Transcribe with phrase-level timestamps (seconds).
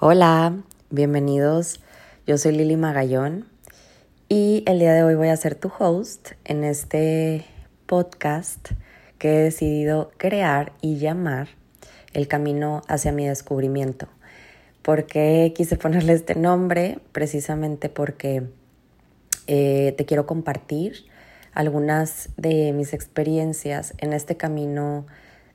[0.00, 0.54] Hola,
[0.90, 1.80] bienvenidos.
[2.24, 3.48] Yo soy Lili Magallón
[4.28, 7.44] y el día de hoy voy a ser tu host en este
[7.86, 8.70] podcast
[9.18, 11.48] que he decidido crear y llamar
[12.12, 14.06] El Camino hacia mi descubrimiento.
[14.82, 17.00] ¿Por qué quise ponerle este nombre?
[17.10, 18.44] Precisamente porque
[19.48, 21.06] eh, te quiero compartir
[21.54, 25.06] algunas de mis experiencias en este camino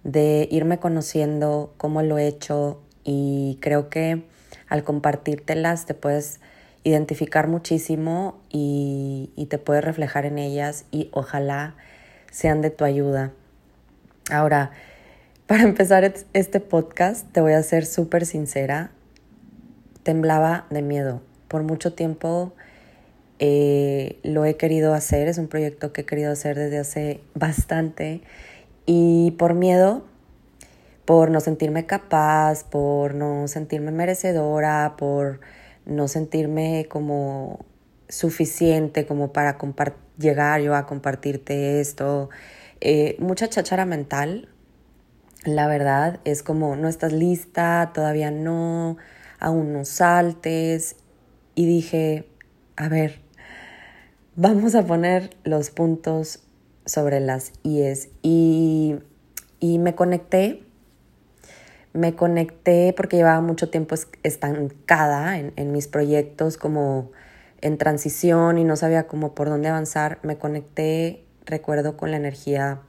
[0.03, 4.32] de irme conociendo, cómo lo he hecho y creo que
[4.73, 6.39] al compartírtelas te puedes
[6.83, 11.75] identificar muchísimo y, te puedes reflejar en ellas y ojalá
[12.31, 13.31] sean de tu ayuda.
[14.31, 14.71] Ahora,
[15.45, 18.89] para empezar este podcast, te voy a ser súper sincera,
[20.01, 21.21] temblaba de miedo.
[21.49, 22.53] Por mucho tiempo
[23.37, 28.21] eh, lo he querido hacer, es un proyecto que he querido hacer desde hace bastante
[28.87, 30.03] y por miedo
[31.05, 35.41] por no sentirme capaz, por no sentirme merecedora, por
[35.85, 37.65] no sentirme como
[38.09, 39.57] suficiente como para
[40.17, 42.29] llegar yo a compartirte esto.
[42.81, 44.49] Eh, mucha chachara mental,
[45.45, 48.97] la verdad, es como no estás lista, todavía no,
[49.39, 50.95] aún no saltes.
[51.55, 52.29] Y dije,
[52.75, 53.21] a ver,
[54.35, 56.43] vamos a poner los puntos
[56.85, 58.09] sobre las IES.
[58.21, 58.95] Y,
[59.59, 60.63] y me conecté
[61.93, 67.11] me conecté porque llevaba mucho tiempo estancada en, mis proyectos, como
[67.61, 70.19] en transición y no sabía por dónde avanzar.
[70.23, 72.81] Me conecté, recuerdo, con la energía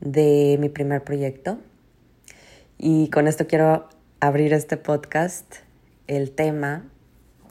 [0.00, 1.58] de mi primer proyecto.
[2.78, 3.88] Y con esto quiero
[4.20, 5.56] abrir este podcast,
[6.06, 6.86] el tema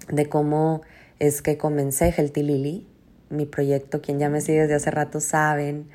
[0.07, 0.81] de cómo
[1.19, 2.87] es que comencé Healthy Lily,
[3.29, 4.01] mi proyecto.
[4.01, 5.87] Quien ya me sigue desde hace rato saben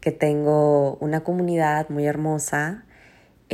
[0.00, 2.84] que tengo una comunidad muy hermosa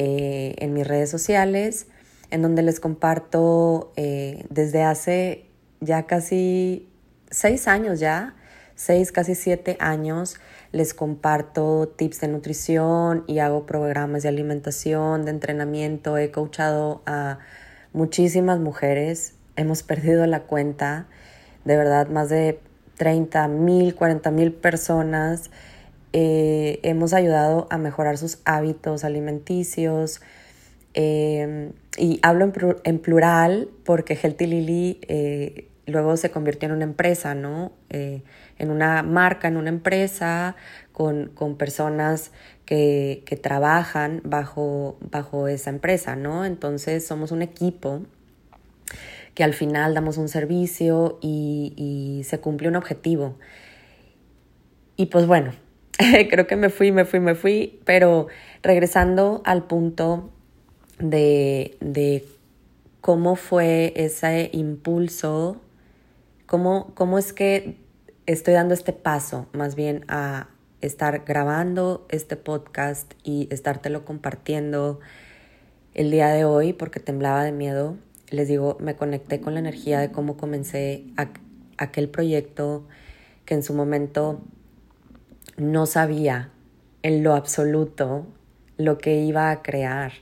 [0.01, 1.89] eh, en mis redes sociales,
[2.31, 5.47] en donde les comparto eh, desde hace
[5.81, 6.89] ya casi
[7.33, 8.37] seis años ya,
[8.77, 10.37] seis, casi siete años,
[10.71, 16.17] les comparto tips de nutrición y hago programas de alimentación, de entrenamiento.
[16.17, 17.41] He coachado a
[17.93, 21.09] muchísimas mujeres, hemos perdido la cuenta,
[21.65, 22.61] de verdad, más de
[22.99, 25.51] 30 mil, 40 mil personas
[26.13, 30.21] eh, hemos ayudado a mejorar sus hábitos alimenticios.
[30.95, 32.53] Em, y hablo
[32.85, 37.73] en, plural porque Healthy Lily eh, luego se convirtió en una empresa, ¿no?
[37.91, 38.23] Eh,
[38.59, 40.57] en una marca, en una empresa
[40.93, 42.33] con, personas
[42.65, 46.45] que, trabajan bajo, bajo esa empresa, ¿no?
[46.45, 48.03] Entonces somos un equipo
[49.35, 53.37] que al final damos un servicio y, y se cumple un objetivo.
[54.97, 55.53] Y pues bueno,
[56.31, 58.29] creo que me fui, me fui, me fui, pero
[58.63, 60.31] regresando al punto
[60.99, 62.25] de, de
[63.01, 65.61] cómo fue ese impulso,
[66.47, 67.77] cómo, cómo es que
[68.27, 70.49] estoy dando este paso más bien a
[70.81, 75.01] estar grabando este podcast y estártelo compartiendo
[75.95, 77.97] el día de hoy porque temblaba de miedo.
[78.31, 81.07] Les digo, me conecté con la energía de cómo comencé
[81.77, 82.87] aquel proyecto
[83.47, 84.43] que en su momento
[85.59, 86.51] no sabía
[87.03, 88.27] en lo absoluto
[88.77, 90.13] lo que iba a crear,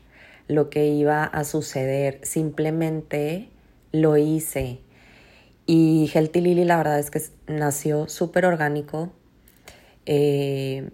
[0.48, 3.50] lo que iba a suceder, simplemente
[3.92, 4.80] lo hice.
[5.66, 9.12] Y Healthy Lily la verdad es que nació súper orgánico.
[10.06, 10.90] Eh,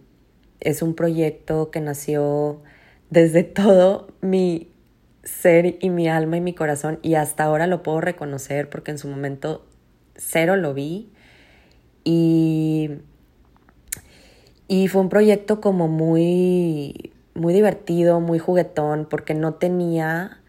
[0.61, 2.63] es un proyecto que nació
[3.11, 4.73] desde todo mi
[5.23, 8.99] ser y mi alma y mi corazón y hasta ahora lo puedo reconocer porque en
[8.99, 9.65] su momento
[10.17, 11.13] cero lo vi
[12.03, 12.91] y
[14.73, 20.41] y fue un proyecto como muy, muy divertido, muy juguetón, porque no tenía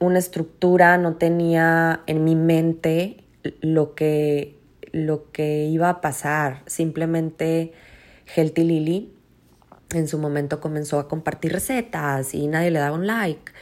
[0.00, 3.22] una estructura, no tenía en mi mente
[3.60, 4.58] lo que,
[4.90, 6.64] lo que iba a pasar.
[6.66, 7.72] Simplemente
[8.34, 9.14] Healthy Lily
[9.90, 13.52] en su momento comenzó a compartir recetas y nadie le daba un like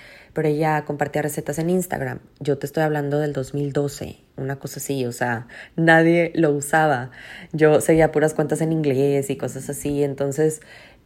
[0.47, 2.20] ella compartía recetas en Instagram.
[2.40, 5.46] Yo te estoy hablando del 2012, una cosa así, o sea,
[5.76, 7.11] nadie lo usaba.
[7.52, 10.61] Yo seguía puras cuentas en inglés y cosas así, entonces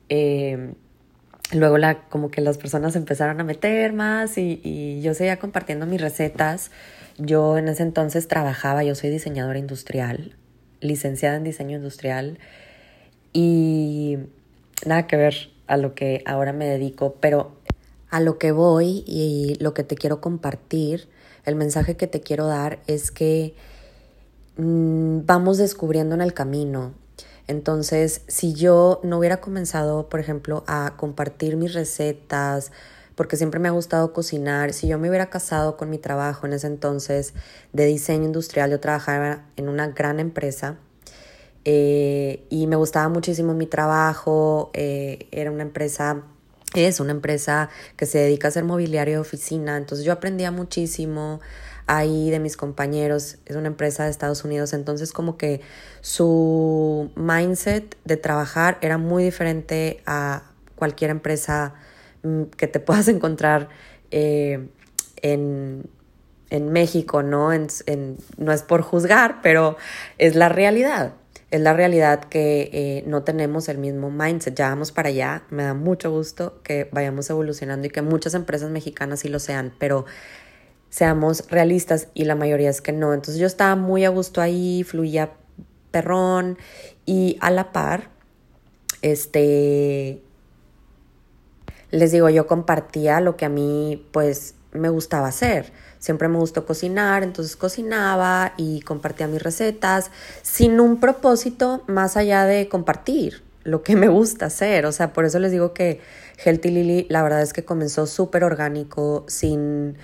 [0.08, 0.75] eh,
[1.52, 5.87] luego la, como que las personas empezaron a meter más y, y yo seguía compartiendo
[5.87, 6.70] mis recetas.
[7.19, 10.37] Yo en ese entonces trabajaba, yo soy diseñadora industrial,
[10.81, 12.38] licenciada en diseño industrial
[13.32, 14.19] y
[14.87, 17.56] nada que ver a lo que ahora me dedico, pero
[18.12, 21.09] a lo que voy y lo que te quiero compartir,
[21.44, 23.56] el mensaje que te quiero dar es que
[24.59, 26.93] mm, vamos descubriendo en el camino.
[27.49, 32.70] Entonces, si yo no hubiera comenzado, por ejemplo, a compartir mis recetas,
[33.14, 34.75] porque siempre me ha gustado cocinar.
[34.75, 37.32] Si yo me hubiera casado con mi trabajo en ese entonces
[37.73, 40.76] de diseño industrial, yo trabajaba en una gran empresa
[41.64, 44.70] eh, y me gustaba muchísimo mi trabajo.
[44.75, 46.25] Eh, era una empresa,
[46.74, 51.40] es una empresa que se dedica a hacer mobiliario de oficina, entonces yo aprendía muchísimo
[51.86, 55.60] ahí de mis compañeros, es una empresa de Estados Unidos, entonces como que
[56.00, 60.42] su mindset de trabajar era muy diferente a
[60.76, 61.74] cualquier empresa
[62.22, 63.68] mm, que te puedas encontrar
[64.10, 64.68] eh,
[65.16, 65.88] en,
[66.50, 67.48] México, ¿no?
[67.48, 69.78] no es por juzgar, pero
[70.18, 71.14] es la realidad.
[71.52, 74.54] Es la realidad que eh, no tenemos el mismo mindset.
[74.54, 75.43] Ya vamos para allá.
[75.50, 79.75] Me da mucho gusto que vayamos evolucionando y que muchas empresas mexicanas sí lo sean,
[79.78, 80.06] pero
[80.88, 83.12] seamos realistas y la mayoría es que no.
[83.12, 85.34] Entonces yo estaba muy a gusto ahí, fluía
[85.90, 86.56] perrón
[87.04, 88.08] y a la par,
[89.02, 90.22] este,
[91.90, 95.70] les digo, yo compartía lo que a mí pues me gustaba hacer.
[96.02, 100.10] Siempre me gustó cocinar, entonces cocinaba y compartía mis recetas
[100.43, 104.84] sin un propósito más allá de compartir lo que me gusta hacer.
[104.84, 106.00] O sea, por eso les digo que
[106.44, 109.96] Healthy Lily la verdad es que comenzó súper orgánico, sin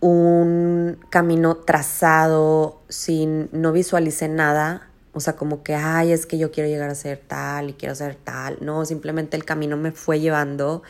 [0.00, 6.52] un camino trazado, sin no visualicé nada, o sea, como que, ay, es que yo
[6.52, 10.20] quiero llegar a ser tal y quiero ser tal, no, simplemente el camino me fue
[10.20, 10.82] llevando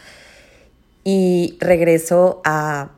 [1.04, 2.90] y regreso a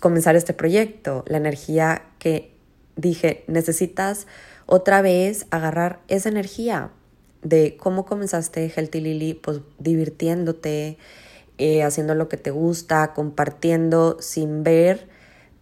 [0.00, 2.54] comenzar este proyecto, la energía que
[2.96, 4.26] dije, necesitas
[4.66, 6.90] otra vez agarrar esa energía
[7.42, 10.98] de cómo comenzaste Healthy Lily, pues divirtiéndote,
[11.58, 15.08] eh, haciendo lo que te gusta, compartiendo sin ver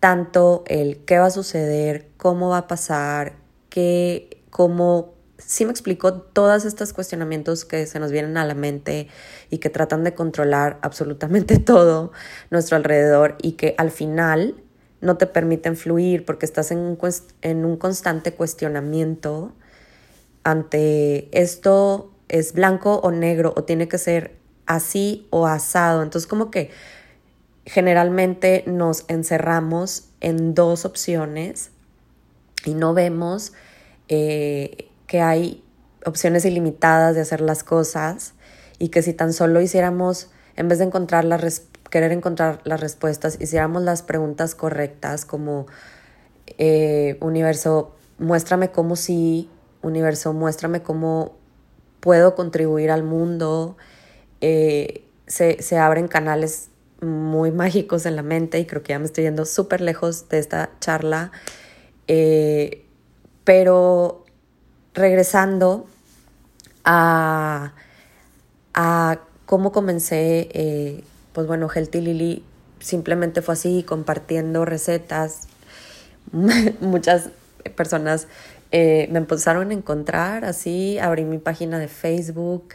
[0.01, 3.35] tanto el qué va a suceder, cómo va a pasar,
[3.71, 9.09] qué, cómo, sí me explicó todos estos cuestionamientos que se nos vienen a la mente
[9.51, 12.13] y que tratan de controlar absolutamente todo
[12.51, 14.55] nuestro alrededor y que al final
[15.01, 16.99] no te permiten fluir porque estás en un,
[17.43, 19.53] en un constante cuestionamiento
[20.43, 24.37] ante esto es blanco o negro o tiene que ser
[24.67, 26.03] así o asado.
[26.03, 26.71] Entonces como que
[27.65, 31.71] generalmente nos encerramos en dos opciones
[32.65, 33.53] y no vemos
[34.09, 35.65] eh, que hay
[36.05, 38.35] opciones ilimitadas de hacer las cosas
[38.79, 43.39] y que si tan solo hiciéramos, en vez de encontrar las querer encontrar las respuestas,
[43.41, 45.67] hiciéramos las preguntas correctas como
[46.59, 49.49] eh, universo, muéstrame cómo sí,
[49.83, 51.37] universo, muéstrame cómo
[52.01, 53.77] puedo contribuir al mundo,
[54.41, 56.69] eh, se, se abren canales
[57.01, 60.39] muy mágicos en la mente y creo que ya me estoy yendo súper lejos de
[60.39, 61.33] esta charla.
[62.09, 62.85] Eh,
[63.45, 64.26] pero
[64.97, 65.87] regresando
[66.85, 67.73] a,
[68.75, 72.45] a cómo comencé, eh, pues bueno, Healthy Lily
[72.81, 75.47] simplemente fue así, compartiendo recetas.
[76.81, 77.31] Muchas
[77.77, 78.27] personas
[78.73, 82.75] eh, me empezaron a encontrar así, abrí mi página de Facebook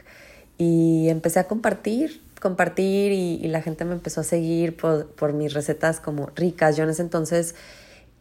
[0.58, 6.00] y empecé a compartir compartir y, la gente me empezó a seguir por, mis recetas
[6.02, 6.76] como ricas.
[6.76, 7.56] Yo en ese entonces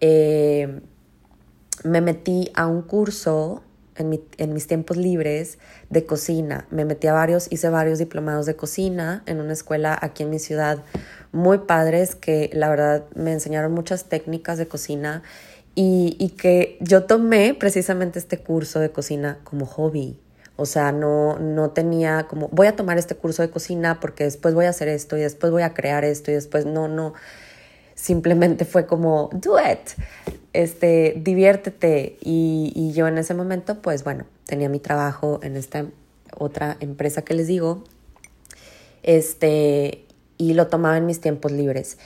[0.00, 0.80] eh,
[1.82, 3.62] me metí a un curso
[3.96, 5.58] en, en, mis tiempos libres
[5.88, 6.66] de cocina.
[6.70, 10.38] Me metí a varios, hice varios diplomados de cocina en una escuela aquí en mi
[10.38, 10.82] ciudad
[11.32, 15.22] muy padres que la verdad me enseñaron muchas técnicas de cocina
[15.74, 20.18] y, y que yo tomé precisamente este curso de cocina como hobby.
[20.60, 24.54] O sea, no, no tenía como, voy a tomar este curso de cocina porque después
[24.54, 27.14] voy a hacer esto y después voy a crear esto y después no, no.
[27.94, 29.78] Simplemente fue como, do it,
[30.52, 32.18] este, diviértete.
[32.20, 35.86] Y, y yo en ese momento, pues bueno, tenía mi trabajo en esta
[36.36, 37.84] otra empresa que les digo,
[39.02, 40.04] este,
[40.38, 41.98] y lo tomaba en mis tiempos libres.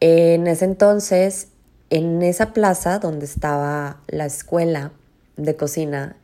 [0.00, 1.48] En ese entonces,
[1.90, 4.92] en esa plaza donde estaba la escuela
[5.36, 6.16] de cocina,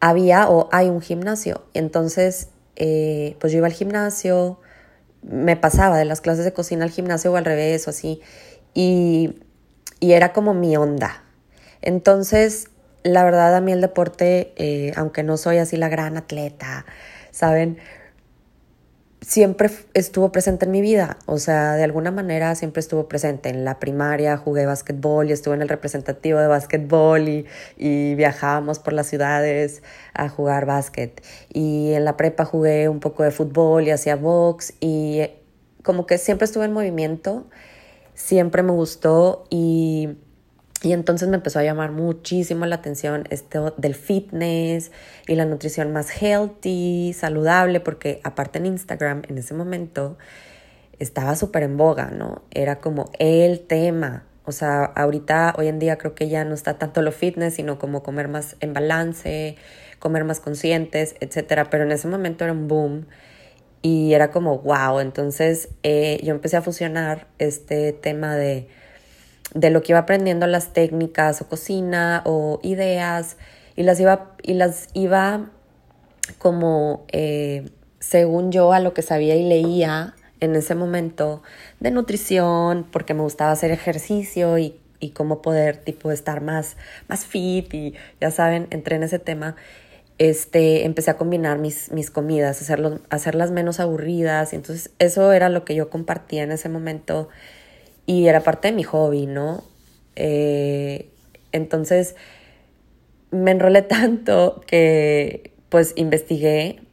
[0.00, 1.62] había o hay un gimnasio.
[1.74, 4.58] Entonces, eh, pues yo iba al gimnasio,
[5.22, 8.20] me pasaba de las clases de cocina al gimnasio o al revés o así,
[8.74, 9.38] y,
[10.00, 11.22] y era como mi onda.
[11.82, 12.68] Entonces,
[13.02, 16.86] la verdad a mí el deporte, eh, aunque no soy así la gran atleta,
[17.30, 17.78] ¿saben?
[19.26, 23.48] siempre estuvo presente en mi vida, o sea, de alguna manera siempre estuvo presente.
[23.48, 27.46] En la primaria jugué básquetbol y estuve en el representativo de básquetbol y,
[27.76, 29.82] y viajábamos por las ciudades
[30.12, 31.22] a jugar básquet.
[31.52, 35.40] Y en la prepa jugué un poco de fútbol y hacía box y eh,
[35.82, 37.46] como que siempre estuve en movimiento,
[38.14, 40.16] siempre me gustó y
[40.84, 44.92] y entonces me empezó a llamar muchísimo la atención esto del fitness
[45.26, 50.18] y la nutrición más healthy, saludable, porque aparte en Instagram en ese momento
[50.98, 52.42] estaba súper en boga, ¿no?
[52.50, 54.26] Era como el tema.
[54.44, 57.78] O sea, ahorita, hoy en día creo que ya no está tanto lo fitness, sino
[57.78, 59.56] como comer más en balance,
[60.00, 61.70] comer más conscientes, etcétera.
[61.70, 63.06] Pero en ese momento era un boom
[63.84, 64.98] y era como wow.
[65.00, 68.66] Entonces eh, yo empecé a fusionar este tema de,
[69.52, 73.36] de lo que iba aprendiendo, las técnicas o cocina o ideas,
[73.76, 75.50] y las iba, y las iba
[76.38, 77.68] como eh,
[78.00, 81.42] según yo a lo que sabía y leía en ese momento
[81.80, 87.26] de nutrición, porque me gustaba hacer ejercicio y, y cómo poder tipo estar más, más
[87.26, 89.56] fit y ya saben, entré en ese tema.
[90.18, 94.52] Este, empecé a combinar mis, mis comidas, hacerlos, hacerlas menos aburridas.
[94.52, 97.28] Y entonces eso era lo que yo compartía en ese momento
[98.06, 99.64] y era parte de mi hobby, ¿no?
[100.16, 101.10] Eh,
[101.52, 102.14] entonces
[103.30, 106.84] me enrolé tanto que pues investigué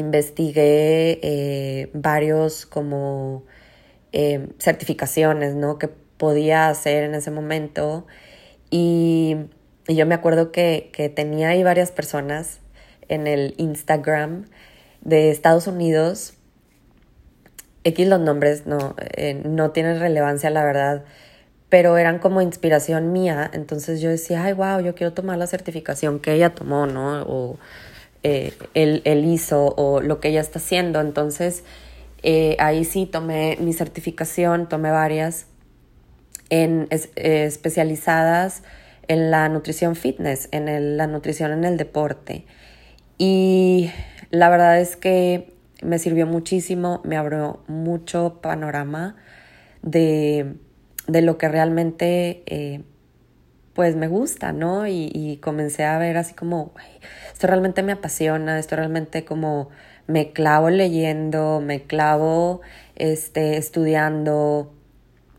[0.00, 3.44] investigué eh, varios como
[4.12, 5.78] eh, certificaciones, ¿no?
[5.78, 8.06] Que podía hacer en ese momento.
[8.70, 9.36] Y,
[9.88, 12.60] yo me acuerdo que, que, tenía ahí varias personas
[13.08, 14.46] en el Instagram
[15.00, 16.34] de Estados Unidos.
[17.84, 21.04] X los nombres no, eh, no tienen relevancia, la verdad,
[21.68, 23.50] pero eran como inspiración mía.
[23.52, 27.22] Entonces yo decía, ay, wow, yo quiero tomar la certificación que ella tomó, ¿no?
[27.22, 27.58] O
[28.22, 31.00] eh, él, hizo o lo que ella está haciendo.
[31.00, 31.64] Entonces,
[32.22, 35.46] eh, ahí sí tomé mi certificación, tomé varias
[36.50, 38.62] en, eh, especializadas
[39.08, 42.46] en la nutrición fitness, en la nutrición en el deporte.
[43.18, 43.90] Y
[44.30, 49.16] la verdad es que me sirvió muchísimo, me abrió mucho panorama
[49.82, 50.54] de,
[51.08, 52.84] de lo que realmente
[53.74, 54.86] pues me gusta, ¿no?
[54.86, 56.72] Y, y comencé a ver así como,
[57.32, 59.70] esto realmente me apasiona, esto realmente como
[60.06, 62.60] me clavo leyendo, me clavo
[62.96, 64.74] este, estudiando,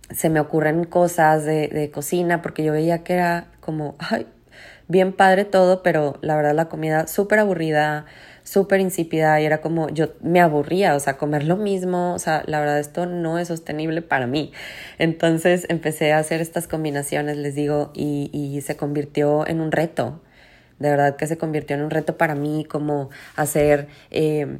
[0.09, 4.27] se me ocurren cosas de, de cocina, porque yo veía que era como, ay,
[4.87, 8.05] bien padre todo, pero la verdad la comida súper aburrida,
[8.43, 12.43] súper insípida y era como yo me aburría, o sea, comer lo mismo, o sea,
[12.45, 14.51] la verdad esto no es sostenible para mí.
[14.99, 20.21] Entonces empecé a hacer estas combinaciones, les digo, y, y se convirtió en un reto.
[20.79, 24.59] De verdad que se convirtió en un reto para mí como hacer eh,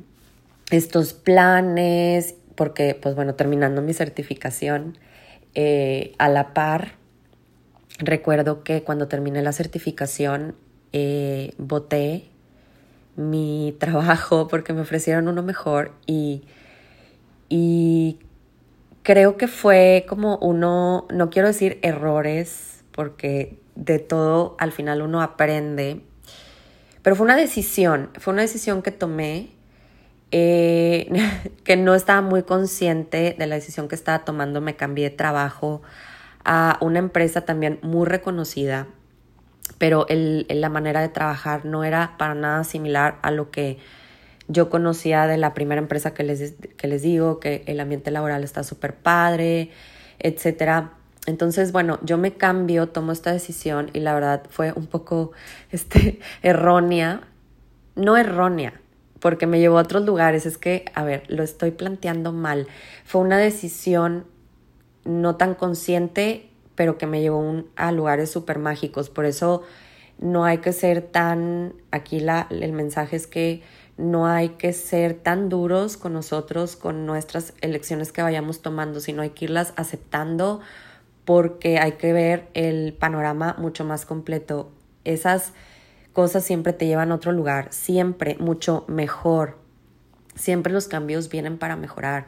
[0.72, 4.98] estos planes, porque pues bueno, terminando mi certificación
[5.55, 6.93] eh, a la par,
[8.05, 10.55] recuerdo que cuando terminé la certificación
[10.91, 12.29] eh, voté
[13.15, 16.43] mi trabajo porque me ofrecieron uno mejor y,
[17.50, 18.19] y
[19.03, 25.22] creo que fue como uno, no quiero decir errores, porque de todo al final uno
[25.22, 26.01] aprende,
[27.01, 29.51] pero fue una decisión, fue una decisión que tomé,
[30.31, 31.12] eh,
[31.63, 35.81] que no estaba muy consciente de la decisión que estaba tomando, me cambié de trabajo
[36.45, 38.88] a una empresa también muy reconocida
[39.77, 43.79] pero el, la manera de trabajar no era para nada similar a lo que
[44.47, 48.43] yo conocía de la primera empresa que les, que les digo, que el ambiente laboral
[48.43, 49.71] está súper padre,
[50.19, 50.89] etc.
[51.25, 55.31] Entonces, bueno, yo me cambio, tomo esta decisión y la verdad fue un poco
[55.71, 57.21] este, errónea,
[57.95, 58.79] no errónea,
[59.19, 62.67] porque me llevó a otros lugares, es que, a ver, lo estoy planteando mal.
[63.05, 64.25] Fue una decisión
[65.05, 69.10] no tan consciente pero que me llevó a lugares súper mágicos.
[69.10, 69.63] Por eso
[70.19, 73.62] no hay que ser tan, aquí la, el mensaje es que
[73.98, 79.22] no hay que ser tan duros con nosotros, con nuestras elecciones que vayamos tomando, sino
[79.22, 80.62] hay que irlas aceptando
[81.25, 84.72] porque hay que ver el panorama mucho más completo.
[85.03, 85.53] Esas
[86.12, 89.57] cosas siempre te llevan a otro lugar, siempre mucho mejor.
[90.36, 92.25] Siempre los cambios vienen para mejorar.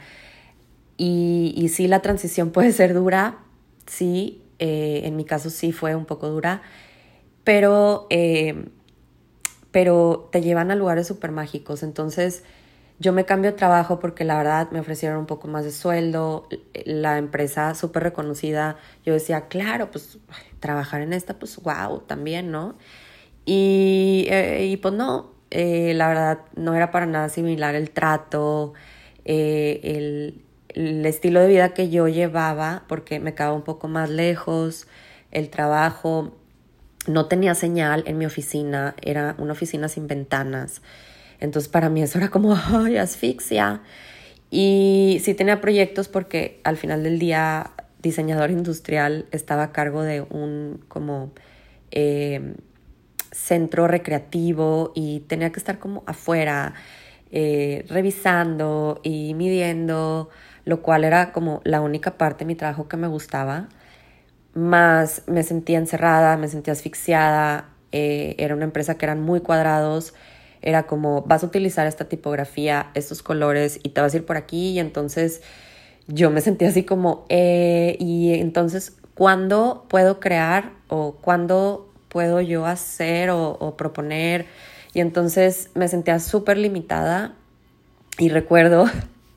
[0.97, 3.39] Y, sí, la transición puede ser dura,
[3.87, 6.61] sí, eh, en mi caso sí fue un poco dura,
[7.43, 8.69] pero, eh,
[9.71, 11.83] pero te llevan a lugares súper mágicos.
[11.83, 12.43] Entonces
[12.99, 16.47] yo me cambio de trabajo porque la verdad me ofrecieron un poco más de sueldo,
[16.85, 20.17] la empresa súper reconocida, yo decía, claro, pues
[20.61, 22.75] trabajar en esta, pues wow, también, ¿no?
[23.45, 28.73] Y, eh, y pues no, la verdad no era para nada similar el trato,
[29.25, 30.44] el,
[30.75, 34.87] el estilo de vida que yo llevaba, porque me quedaba un poco más lejos,
[35.31, 36.35] el trabajo,
[37.07, 40.81] no tenía señal en mi oficina, era una oficina sin ventanas.
[41.39, 43.81] Entonces para mí eso era como, ay, asfixia.
[44.51, 50.21] Y sí tenía proyectos porque al final del día, diseñador industrial estaba a cargo de
[50.21, 51.31] un como
[51.91, 52.55] eh,
[53.31, 56.73] centro recreativo y tenía que estar como afuera,
[57.31, 60.29] eh, revisando y midiendo
[60.65, 63.69] lo cual era como la única parte de mi trabajo que me gustaba,
[64.53, 70.13] más me sentía encerrada, me sentía asfixiada, eh, era una empresa que eran muy cuadrados,
[70.61, 74.37] era como vas a utilizar esta tipografía, estos colores y te vas a ir por
[74.37, 75.41] aquí y entonces
[76.07, 82.65] yo me sentía así como, eh, y entonces, ¿cuándo puedo crear o cuándo puedo yo
[82.65, 84.45] hacer o, proponer?
[84.93, 87.33] Y entonces me sentía súper limitada
[88.17, 88.85] y recuerdo,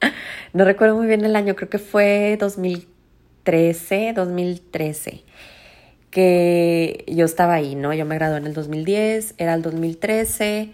[0.52, 5.24] no recuerdo muy bien el año, creo que fue 2013, 2013
[6.10, 7.92] que yo estaba ahí, ¿no?
[7.92, 10.70] Yo me gradué en el 2010, era el 2013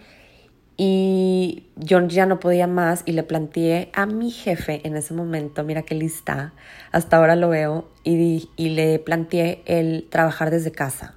[0.76, 5.62] y yo ya no podía más y le planteé a mi jefe en ese momento,
[5.64, 6.52] mira qué lista,
[6.92, 11.14] hasta ahora lo veo, y, y le planteé el trabajar desde casa.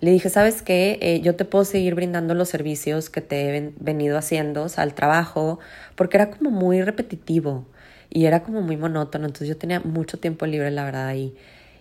[0.00, 0.98] Le dije, ¿sabes qué?
[1.00, 4.84] Eh, yo te puedo seguir brindando los servicios que te he venido haciendo, o sea,
[4.84, 5.58] al trabajo,
[5.94, 7.64] porque era como muy repetitivo
[8.10, 11.34] y era como muy monótono, entonces yo tenía mucho tiempo libre, la verdad, y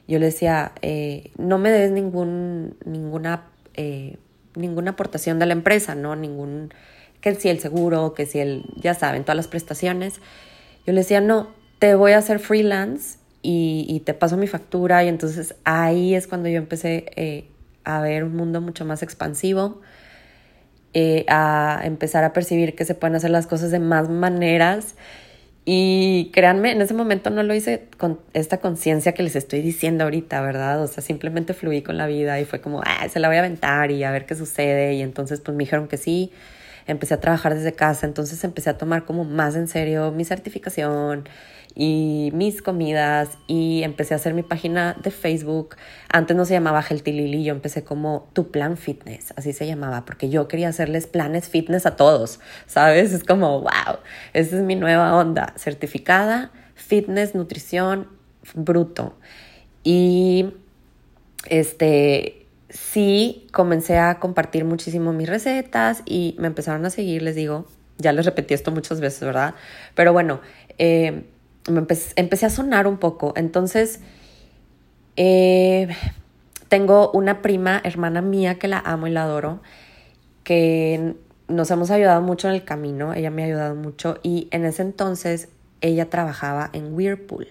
[0.08, 4.18] yo le decía, eh, no me des ningún, ninguna, eh,
[4.56, 6.16] ninguna aportación de la empresa, ¿no?
[6.16, 6.72] Ningún
[7.26, 10.20] que si el seguro, que si el, ya saben, todas las prestaciones.
[10.86, 11.48] Yo le decía, no,
[11.80, 15.04] te voy a hacer freelance y, te paso mi factura.
[15.04, 17.50] Y entonces ahí es cuando yo empecé eh,
[17.84, 19.82] a ver un mundo mucho más expansivo,
[20.94, 24.94] eh, a empezar a percibir que se pueden hacer las cosas de más maneras.
[25.68, 30.04] Y créanme, en ese momento no lo hice con esta conciencia que les estoy diciendo
[30.04, 30.84] ahorita, ¿verdad?
[30.84, 33.40] O sea, simplemente fluí con la vida y fue como, ah, se la voy a
[33.40, 34.94] aventar y a ver qué sucede.
[34.94, 36.32] Y entonces pues me dijeron que sí
[36.86, 41.28] empecé a trabajar desde casa, entonces empecé a tomar como más en serio mi certificación
[41.76, 45.76] y mis comidas y empecé a hacer mi página de Facebook.
[46.10, 50.06] Antes no se llamaba Healthy Lily, yo empecé como Tu Plan Fitness, así se llamaba,
[50.06, 53.12] porque yo quería hacerles planes fitness a todos, ¿sabes?
[53.12, 54.00] Es como, wow,
[54.34, 58.08] esa es mi nueva onda, certificada, fitness, nutrición,
[58.54, 59.18] bruto.
[59.84, 60.54] Y
[61.50, 67.66] este, sí comencé a compartir muchísimo mis recetas y me empezaron a seguir, les digo,
[67.98, 69.56] ya les repetí esto muchas veces, ¿verdad?
[69.94, 70.42] Pero bueno,
[70.78, 71.26] eh,
[71.68, 73.34] empecé, a sonar un poco.
[73.36, 74.00] Entonces,
[75.16, 75.88] eh,
[76.68, 79.62] tengo una prima, hermana mía, que la amo y la adoro,
[80.44, 81.16] que
[81.48, 84.82] nos hemos ayudado mucho en el camino, ella me ha ayudado mucho y en ese
[84.82, 85.50] entonces
[85.82, 87.48] ella trabajaba en Whirlpool,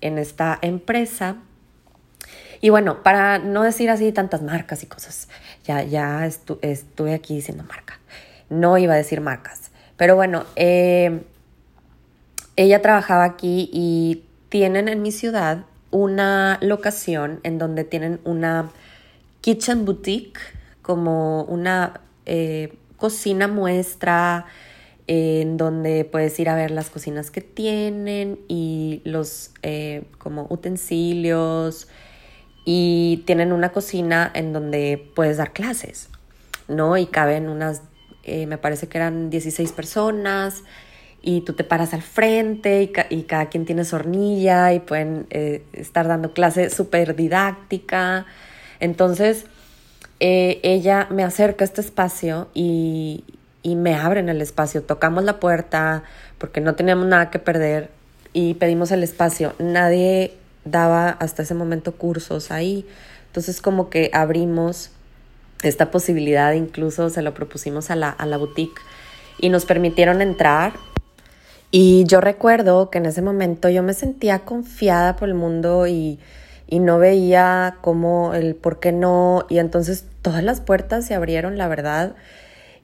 [0.00, 1.38] en esta empresa
[2.60, 5.28] y bueno, para no decir así tantas marcas y cosas,
[5.64, 7.98] ya, ya estuve aquí diciendo marca.
[8.50, 9.70] No iba a decir marcas.
[9.96, 11.22] Pero bueno, eh,
[12.60, 18.70] ella trabajaba aquí y tienen en mi ciudad una locación en donde tienen una
[19.40, 20.38] kitchen boutique,
[20.82, 24.44] como una eh, cocina muestra,
[25.06, 31.88] en donde puedes ir a ver las cocinas que tienen y los eh, como utensilios,
[32.66, 36.10] y tienen una cocina en donde puedes dar clases,
[36.68, 36.98] ¿no?
[36.98, 37.80] Y caben unas,
[38.22, 40.62] eh, me parece que eran 16 personas
[41.22, 45.62] y tú te paras al frente y, cada quien tiene su hornilla y pueden eh,
[45.72, 48.26] estar dando clase súper didáctica.
[48.78, 49.44] Entonces,
[50.20, 53.24] eh, ella me acerca a este espacio y,
[53.62, 54.82] y me abren el espacio.
[54.82, 56.04] Tocamos la puerta
[56.38, 57.90] porque no teníamos nada que perder
[58.32, 59.54] y pedimos el espacio.
[59.58, 62.86] Nadie daba hasta ese momento cursos ahí.
[63.26, 64.90] Entonces como que abrimos
[65.62, 68.80] esta posibilidad, incluso se lo propusimos a la, a la boutique
[69.38, 70.72] y nos permitieron entrar.
[71.70, 76.18] Y yo recuerdo que en ese momento yo me sentía confiada por el mundo y,
[76.66, 79.46] y no veía cómo el por qué no.
[79.48, 82.16] Y entonces todas las puertas se abrieron, la verdad.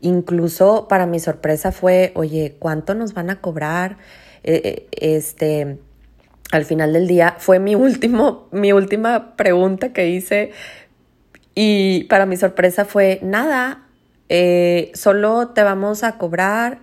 [0.00, 3.96] Incluso para mi sorpresa fue, oye, ¿cuánto nos van a cobrar?
[4.44, 5.78] Eh, eh, este,
[6.52, 10.52] al final del día fue mi último, mi última pregunta que hice
[11.54, 13.86] y para mi sorpresa fue nada,
[14.28, 16.78] eh, solo te vamos a cobrar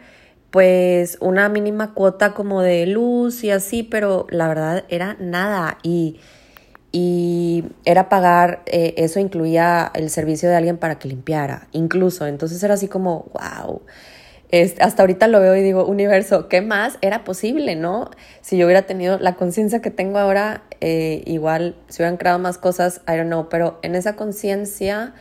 [0.53, 5.79] pues una mínima cuota como de luz y así, pero la verdad era nada.
[5.81, 6.19] Y,
[6.91, 12.61] y era pagar, eh, eso incluía el servicio de alguien para que limpiara, incluso, entonces
[12.61, 13.81] era así como, wow
[14.79, 18.11] hasta ahorita lo veo y digo, universo, ¿qué más era posible, no?
[18.41, 22.59] Si yo hubiera tenido la conciencia que tengo ahora, eh, igual se hubieran creado más
[22.59, 25.15] cosas, I don't know, pero en esa conciencia,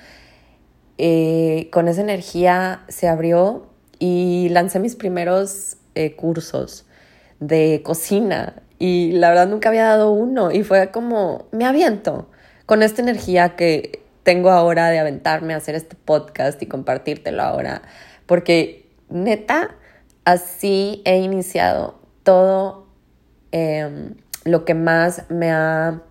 [0.99, 3.72] eh, con esa energía se abrió
[4.05, 6.87] y lancé mis primeros eh, cursos
[7.39, 12.29] de cocina y la verdad nunca había dado uno y fue como, me aviento
[12.67, 17.83] con esta energía que tengo ahora de aventarme a hacer este podcast y compartírtelo ahora,
[18.27, 19.77] porque neta,
[20.25, 22.89] así he iniciado todo
[23.53, 26.03] em, lo que más me ha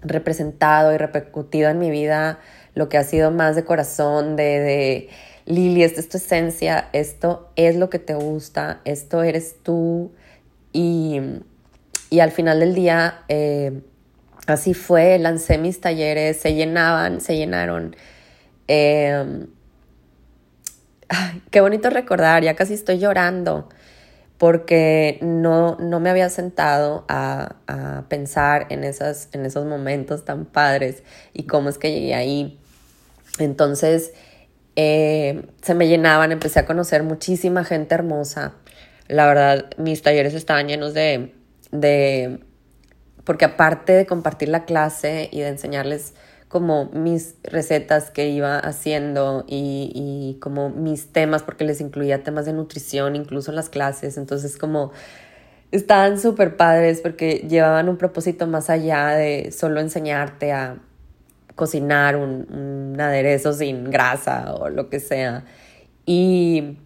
[0.00, 2.38] representado y repercutido en mi vida,
[2.74, 5.08] lo que ha sido más de corazón, de, de
[5.46, 10.12] Lili, esta es tu esencia, esto es lo que te gusta, esto eres tú.
[10.72, 11.20] Y,
[12.10, 13.82] y al final del día, eh,
[14.46, 17.94] así fue, lancé mis talleres, se llenaban, se llenaron.
[18.68, 19.48] Em,
[21.50, 23.68] qué bonito recordar, ya casi estoy llorando
[24.38, 30.44] porque no, no me había sentado a, a pensar en, esas, en esos momentos tan
[30.44, 31.02] padres
[31.32, 32.58] y cómo es que llegué ahí.
[33.38, 34.12] Entonces,
[34.76, 38.54] eh, se me llenaban, empecé a conocer muchísima gente hermosa.
[39.08, 41.34] La verdad, mis talleres estaban llenos de,
[41.70, 42.40] de,
[43.24, 46.14] porque aparte de compartir la clase y de enseñarles
[46.48, 52.46] como mis recetas que iba haciendo y, y, como mis temas, porque les incluía temas
[52.46, 54.16] de nutrición, incluso en las clases.
[54.16, 54.92] Entonces, como
[55.72, 60.78] estaban súper padres porque llevaban un propósito más allá de solo enseñarte a
[61.54, 65.44] cocinar un, un aderezo sin grasa o lo que sea.
[66.06, 66.78] Y,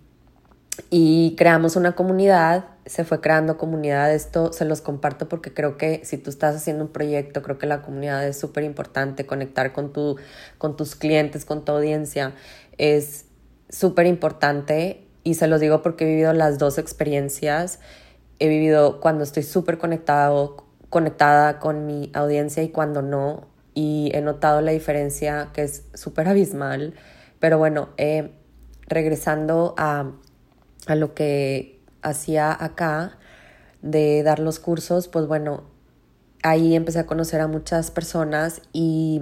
[0.90, 4.12] y creamos una comunidad se fue creando comunidad.
[4.12, 7.66] Esto se los comparto porque creo que si tú estás haciendo un proyecto, creo que
[7.66, 9.26] la comunidad es súper importante.
[9.26, 10.16] Conectar con, tu,
[10.57, 12.35] con tus clientes, con tu audiencia
[12.78, 13.26] es
[13.68, 15.07] súper importante.
[15.22, 17.78] Y se los digo porque he vivido las dos experiencias.
[18.38, 23.46] He vivido cuando estoy súper conectado, conectada con mi audiencia y cuando no.
[23.81, 26.95] Y he notado la diferencia que es súper abismal.
[27.38, 28.33] Pero bueno, eh,
[28.88, 30.11] regresando a,
[30.88, 33.19] a lo que hacía acá
[33.81, 35.62] de dar los cursos, pues bueno,
[36.43, 39.21] ahí empecé a conocer a muchas personas y,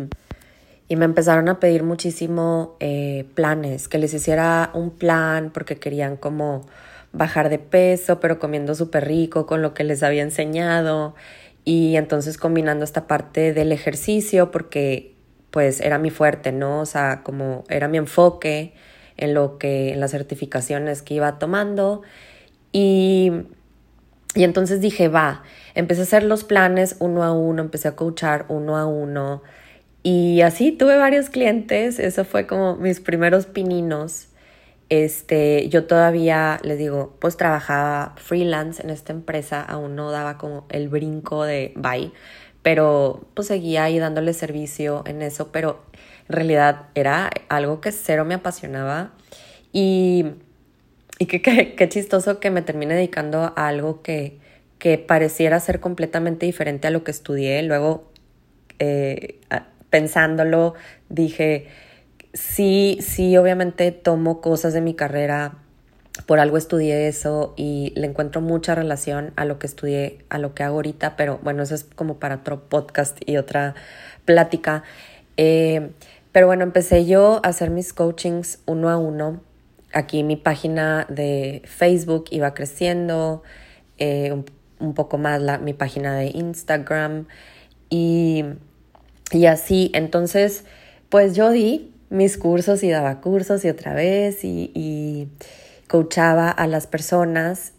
[0.88, 6.16] y me empezaron a pedir muchísimo eh, planes, que les hiciera un plan porque querían
[6.16, 6.64] como
[7.12, 11.14] bajar de peso, pero comiendo súper rico con lo que les había enseñado
[11.66, 15.16] y entonces combinando esta parte del ejercicio porque
[15.50, 16.80] pues era mi fuerte, ¿no?
[16.80, 18.72] O sea, como era mi enfoque
[19.16, 22.02] en lo que, en las certificaciones que iba tomando
[22.70, 23.32] y,
[24.36, 25.42] y entonces dije, va,
[25.74, 29.42] empecé a hacer los planes uno a uno, empecé a coachar uno a uno.
[30.04, 34.28] Y así tuve varios clientes, eso fue como mis primeros pininos.
[34.88, 40.66] Este, yo todavía, les digo, pues trabajaba freelance en esta empresa, aún no daba como
[40.68, 42.12] el brinco de bye,
[42.62, 45.82] pero pues seguía ahí dándole servicio en eso, pero
[46.28, 49.12] en realidad era algo que cero me apasionaba
[49.72, 50.26] y
[51.18, 54.38] y qué chistoso que me termine dedicando a algo que,
[54.78, 57.62] que pareciera ser completamente diferente a lo que estudié.
[57.62, 58.10] Luego,
[58.78, 59.40] eh,
[59.88, 60.74] pensándolo,
[61.08, 61.68] dije,
[62.36, 65.58] sí, sí, obviamente tomo cosas de mi carrera,
[66.26, 70.54] por algo estudié eso y le encuentro mucha relación a lo que estudié, a lo
[70.54, 73.74] que hago ahorita, pero bueno, eso es como para otro podcast y otra
[74.24, 74.82] plática.
[75.36, 75.90] Eh,
[76.32, 79.40] pero bueno, empecé yo a hacer mis coachings uno a uno
[79.96, 83.42] aquí mi página de Facebook iba creciendo,
[83.98, 84.42] eh,
[84.78, 87.26] un, poco más la, mi página de Instagram
[87.88, 88.44] y,
[89.32, 89.90] y así.
[89.94, 90.64] Entonces,
[91.08, 95.28] pues yo di mis cursos y daba cursos y otra vez y, y
[95.88, 97.72] coachaba a las personas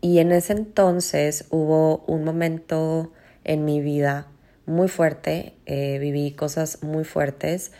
[0.00, 3.12] y en ese entonces hubo un momento
[3.44, 4.26] en mi vida
[4.66, 7.72] muy fuerte, eh, viví cosas muy fuertes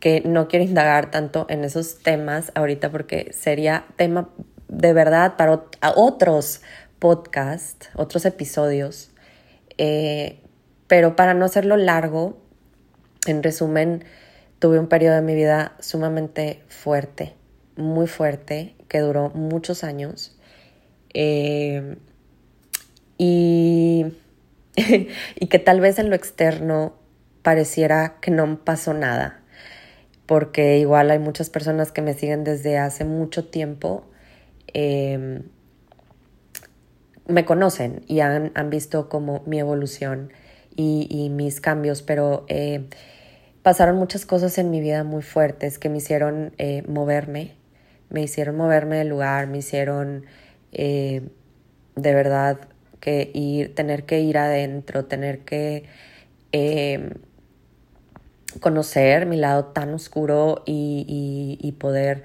[0.00, 4.28] que no quiero indagar tanto en esos temas ahorita porque sería tema
[4.68, 5.62] de verdad para
[5.94, 6.62] otros
[6.98, 9.10] podcasts, otros episodios.
[9.78, 10.40] Eh,
[10.88, 12.36] pero para no hacerlo largo,
[13.26, 14.04] en resumen,
[14.62, 17.34] tuve un periodo de mi vida sumamente fuerte,
[17.74, 20.38] muy fuerte, que duró muchos años.
[21.14, 21.96] Eh,
[23.18, 24.06] y,
[25.34, 26.94] y que tal vez en lo externo
[27.42, 29.42] pareciera que no pasó nada
[30.26, 34.04] porque igual hay muchas personas que me siguen desde hace mucho tiempo,
[34.68, 35.42] em,
[37.26, 40.32] me conocen y han, visto como mi evolución
[40.74, 42.88] y, mis cambios, pero eh,
[43.62, 47.54] pasaron muchas cosas en mi vida muy fuertes que me hicieron eh, moverme,
[48.10, 50.26] me hicieron moverme del lugar, me hicieron
[50.72, 51.22] eh,
[51.96, 52.58] de verdad
[53.00, 55.84] que ir, tener que ir adentro, tener que
[56.52, 57.10] em,
[58.60, 62.22] conocer mi lado tan oscuro y, y, poder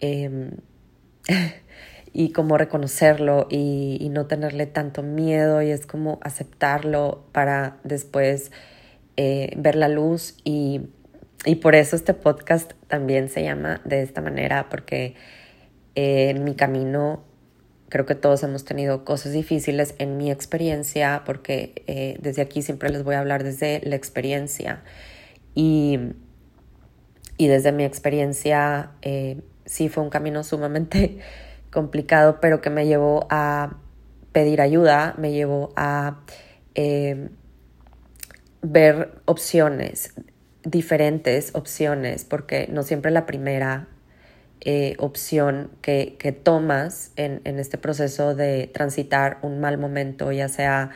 [0.00, 0.52] em,
[2.12, 8.52] y como reconocerlo y, no tenerle tanto miedo y es como aceptarlo para después
[9.24, 10.80] eh, ver la luz y,
[11.44, 15.14] y, por eso este podcast también se llama de esta manera porque
[15.94, 17.22] eh, en mi camino
[17.88, 22.90] creo que todos hemos tenido cosas difíciles en mi experiencia, porque eh, desde aquí siempre
[22.90, 24.82] les voy a hablar desde la experiencia.
[25.54, 26.00] Y,
[27.36, 28.90] y desde mi experiencia
[29.64, 31.20] sí fue un camino sumamente
[31.70, 33.76] complicado, pero que me llevó a
[34.32, 36.18] pedir ayuda, me llevó a
[38.62, 40.14] ver opciones,
[40.64, 43.88] diferentes opciones, porque no siempre la primera
[44.60, 50.48] eh, opción que, que tomas en, en, este proceso de transitar un mal momento, ya
[50.48, 50.90] sea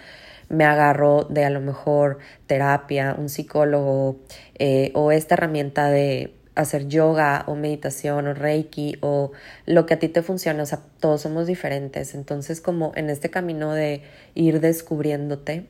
[0.49, 4.21] me agarro de a lo mejor terapia, un psicólogo
[4.59, 9.33] eh, o esta herramienta de hacer yoga o meditación o reiki o
[9.67, 13.31] lo que a ti te funcione, o sea, todos somos diferentes, entonces como en este
[13.31, 14.03] camino de
[14.35, 15.67] ir descubriéndote.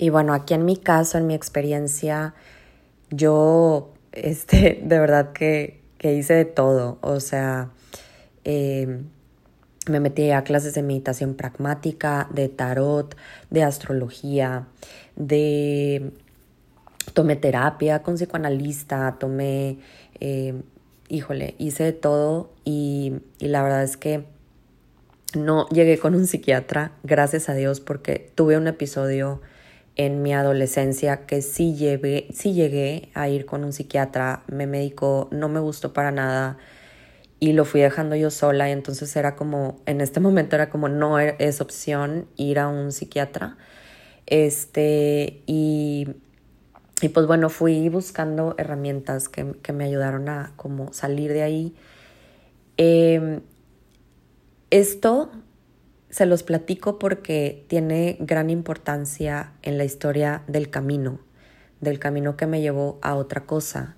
[0.00, 2.34] Y bueno, aquí en mi caso, en mi experiencia,
[3.10, 7.68] yo, este, de verdad que que hice de todo, o sea,
[8.44, 9.02] eh,
[9.86, 13.14] me metí a clases de meditación pragmática, de tarot,
[13.50, 14.66] de astrología,
[15.14, 16.12] de...
[17.12, 19.78] Tomé terapia con psicoanalista, tomé,
[20.20, 20.54] eh,
[21.08, 24.24] híjole, hice de todo y, y la verdad es que
[25.34, 29.42] no llegué con un psiquiatra, gracias a Dios, porque tuve un episodio
[29.96, 35.28] en mi adolescencia que sí, llevé, sí llegué a ir con un psiquiatra, me medicó,
[35.30, 36.58] no me gustó para nada
[37.40, 40.88] y lo fui dejando yo sola y entonces era como, en este momento era como
[40.88, 43.56] no e, es opción ir a un psiquiatra.
[44.26, 46.08] Este, y,
[47.00, 51.74] y pues bueno, fui buscando herramientas que, que me ayudaron a como salir de ahí.
[52.76, 53.40] Eh,
[54.70, 55.30] esto
[56.10, 61.20] se los platico porque tiene gran importancia en la historia del camino,
[61.80, 63.96] del camino que me llevó a otra cosa,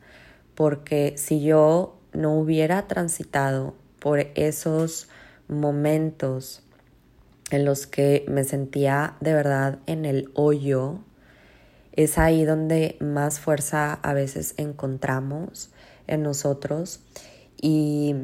[0.55, 5.09] porque si yo no hubiera transitado por esos
[5.49, 6.63] momentos
[7.51, 11.01] en los que me sentía de verdad en el hoyo,
[11.93, 15.71] es ahí donde más fuerza a veces encontramos
[16.07, 17.01] en nosotros
[17.61, 18.17] y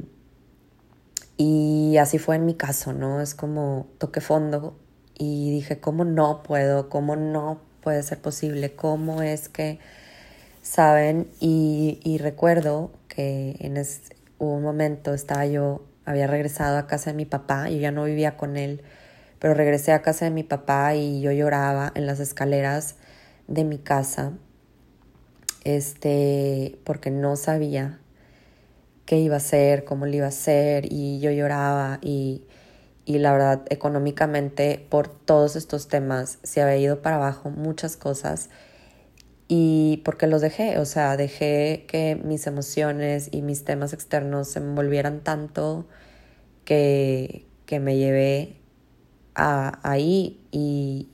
[1.38, 3.20] y así fue en mi caso, ¿no?
[3.20, 4.77] Es como toqué fondo
[5.16, 6.88] y dije, ¿cómo no puedo?
[6.88, 8.74] ¿Cómo no puede ser posible?
[8.74, 9.79] ¿Cómo es que,
[10.62, 11.31] saben?
[11.38, 17.24] Y, recuerdo que en ese, un momento estaba yo, había regresado a casa de mi
[17.24, 18.83] papá, yo ya no vivía con él,
[19.38, 22.96] pero regresé a casa de mi papá y yo lloraba en las escaleras
[23.46, 24.33] de mi casa,
[25.62, 28.01] este, porque no sabía
[29.09, 32.44] qué iba a ser, cómo lo iba a hacer y yo lloraba y,
[33.07, 38.51] y la verdad económicamente por todos estos temas se había ido para abajo muchas cosas
[39.49, 44.59] y porque los dejé, o sea, dejé que mis emociones y mis temas externos se
[44.59, 45.87] envolvieran tanto
[46.66, 48.61] que, que me llevé
[49.35, 51.09] a, ahí y,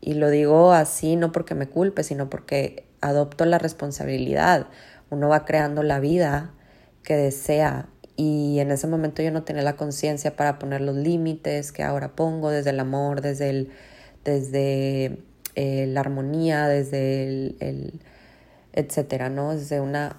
[0.00, 4.68] y lo digo así no porque me culpe, sino porque adopto la responsabilidad.
[5.10, 6.54] Uno va creando la vida
[7.02, 7.88] que desea
[8.20, 12.16] y en ese momento yo no tenía la conciencia para poner los límites que ahora
[12.16, 13.70] pongo desde el amor, desde, el,
[14.24, 15.20] desde
[15.54, 17.22] eh, la armonía, desde
[17.60, 18.00] el,
[18.72, 19.54] etcétera, ¿no?
[19.54, 20.16] Desde una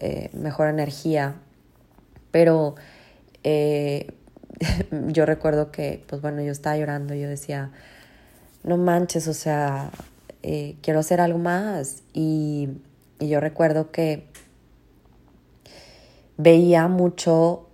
[0.00, 1.34] eh, mejor energía.
[2.30, 2.74] Pero
[3.44, 4.14] eh,
[5.08, 7.70] yo recuerdo que, pues bueno, yo estaba llorando, yo decía,
[8.64, 9.90] no manches, o sea,
[10.80, 12.02] quiero hacer algo más.
[12.14, 12.70] Y,
[13.20, 14.31] y yo recuerdo que
[16.42, 17.68] veía mucho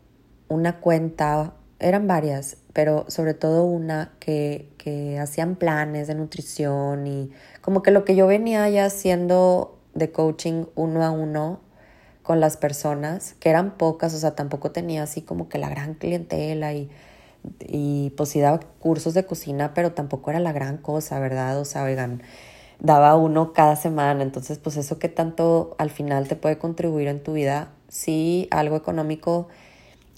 [0.48, 7.30] una cuenta, eran varias, pero sobre todo una que, que hacían planes de nutrición y
[7.60, 11.60] como que lo que yo venía ya haciendo de coaching uno a uno
[12.22, 15.94] con las personas, que eran pocas, o sea, tampoco tenía así como que la gran
[15.94, 16.90] clientela y,
[17.60, 21.58] y pues sí daba cursos de cocina, pero tampoco era la gran cosa, ¿verdad?
[21.58, 22.22] O sea, oigan,
[22.80, 27.22] daba uno cada semana, entonces pues eso que tanto al final te puede contribuir en
[27.22, 29.48] tu vida sí algo económico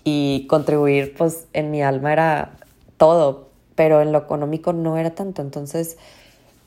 [0.04, 2.52] y contribuir pues en mi alma era
[2.96, 5.42] todo, pero en lo económico no era tanto.
[5.42, 5.96] Entonces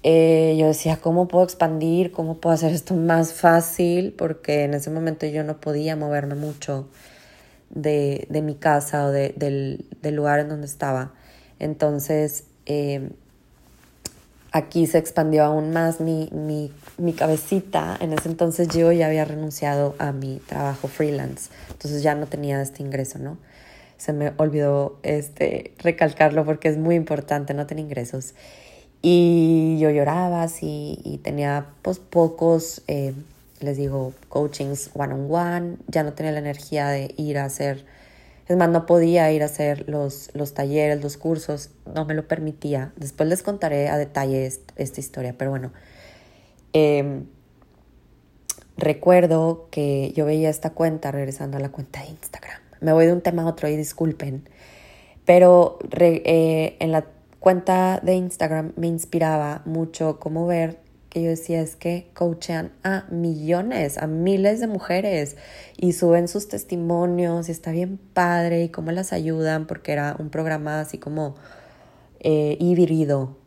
[0.04, 2.12] eh, yo decía, ¿cómo puedo expandir?
[2.12, 4.14] ¿Cómo puedo hacer esto más fácil?
[4.18, 6.88] Porque en ese momento yo no podía moverme mucho
[7.70, 11.14] de, de mi casa o de, del, del, lugar en donde estaba.
[11.60, 13.10] Entonces eh,
[14.52, 17.98] aquí se expandió aún más mi, mi, mi, cabecita.
[18.00, 22.62] En ese entonces yo ya había renunciado a mi trabajo freelance, entonces ya no tenía
[22.62, 23.38] este ingreso, ¿no?
[23.98, 28.34] Se me olvidó este, recalcarlo porque es muy importante no tener ingresos.
[29.02, 33.14] Y yo lloraba así y tenía pues pocos, eh,
[33.60, 37.86] les digo, coachings one on one, ya no tenía la energía de ir a hacer
[38.48, 42.28] Es más, no podía ir a hacer los, los talleres, los cursos, no me lo
[42.28, 42.92] permitía.
[42.98, 45.72] Después les contaré a detalle esta historia, pero bueno.
[46.74, 47.26] Em,
[48.78, 52.60] recuerdo que yo veía esta cuenta, regresando a la cuenta de Instagram.
[52.82, 54.50] Me voy de un tema a otro y disculpen,
[55.26, 57.06] pero eh, en la
[57.40, 60.80] cuenta de Instagram me inspiraba mucho como ver
[61.14, 65.38] que yo decía es que coachean a millones, a miles de mujeres
[65.78, 70.32] y suben sus testimonios y está bien padre y cómo las ayudan porque era un
[70.32, 71.36] programa así como
[72.20, 73.38] eh, híbrido,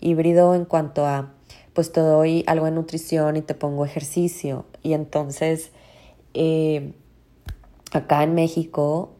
[0.00, 1.34] híbrido en cuanto a
[1.80, 4.66] pues te doy algo de nutrición y te pongo ejercicio.
[4.82, 5.70] Y entonces
[6.34, 6.92] eh,
[7.90, 9.14] acá en México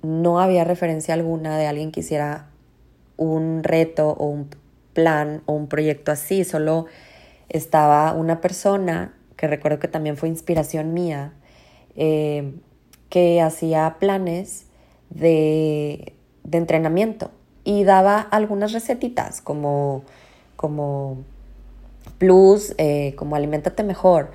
[0.00, 2.48] no había referencia alguna de alguien que hiciera
[3.18, 4.48] un reto o un
[4.94, 6.86] plan o un proyecto así, solo
[7.50, 11.34] estaba una persona que recuerdo que también fue inspiración mía,
[11.96, 12.54] eh,
[13.10, 14.64] que hacía planes
[15.10, 16.14] de,
[16.50, 17.30] entrenamiento.
[17.62, 20.02] Y daba algunas recetitas como,
[20.56, 21.26] como
[22.20, 24.30] plus, eh, como alimentate mejor.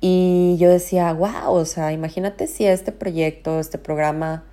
[0.00, 4.44] Y yo decía, wow, o sea, imagínate si este proyecto, este programa,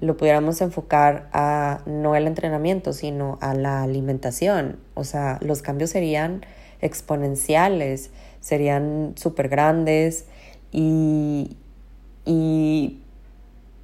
[0.00, 4.78] lo pudiéramos enfocar a no el entrenamiento, sino a la alimentación.
[4.94, 6.46] O sea, los cambios serían
[6.80, 10.26] exponenciales, serían súper grandes
[10.70, 11.56] y,
[12.24, 13.00] y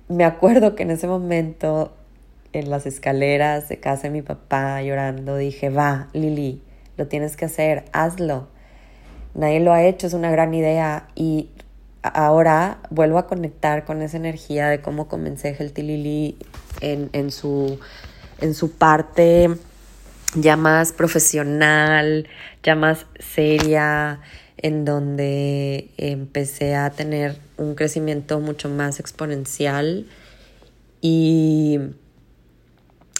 [0.08, 1.92] me acuerdo que en ese momento
[2.52, 6.62] en las escaleras de casa de mi papá llorando dije, va, Lili,
[7.02, 8.46] lo tienes que hacer, hazlo.
[9.34, 11.08] Nadie lo ha hecho, es una gran idea.
[11.16, 11.48] Y
[12.02, 16.38] ahora vuelvo a conectar con esa energía de cómo comencé Healthy Lili
[16.80, 17.80] en, en, su,
[18.40, 19.50] en su parte
[20.36, 22.28] ya más profesional,
[22.62, 24.20] ya más seria,
[24.58, 30.06] en donde empecé a tener un crecimiento mucho más exponencial.
[31.00, 31.80] Y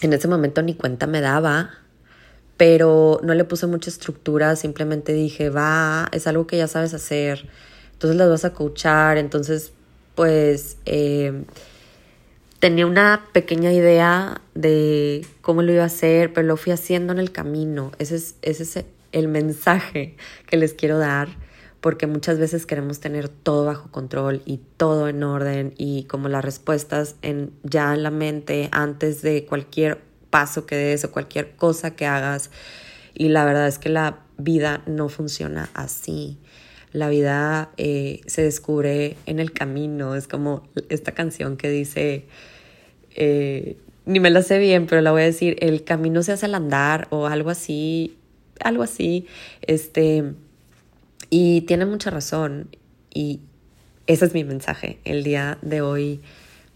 [0.01, 1.82] en ese momento ni cuenta me daba,
[2.63, 7.49] pero no le puse mucha estructura, simplemente dije, va, es algo que ya sabes hacer,
[7.91, 9.73] entonces las vas a coachar, entonces
[10.15, 10.77] pues...
[10.85, 11.43] Eh,
[12.59, 17.19] tenía una pequeña idea de cómo lo iba a hacer, pero lo fui haciendo en
[17.19, 17.91] el camino.
[17.99, 20.15] Ese es, ese es el mensaje
[20.47, 21.27] que les quiero dar,
[21.81, 26.45] porque muchas veces queremos tener todo bajo control y todo en orden y como las
[26.45, 31.95] respuestas en, ya en la mente antes de cualquier paso que des o cualquier cosa
[31.95, 32.49] que hagas.
[33.13, 36.39] Y la verdad es que la vida no funciona así.
[36.91, 40.15] La vida eh, se descubre en el camino.
[40.15, 42.25] Es como esta canción que dice,
[43.15, 46.47] eh, ni me la sé bien, pero la voy a decir, el camino se hace
[46.47, 48.17] al andar o algo así,
[48.59, 49.27] algo así,
[49.61, 50.33] este,
[51.29, 52.75] y tiene mucha razón
[53.13, 53.39] y
[54.07, 56.21] ese es mi mensaje el día de hoy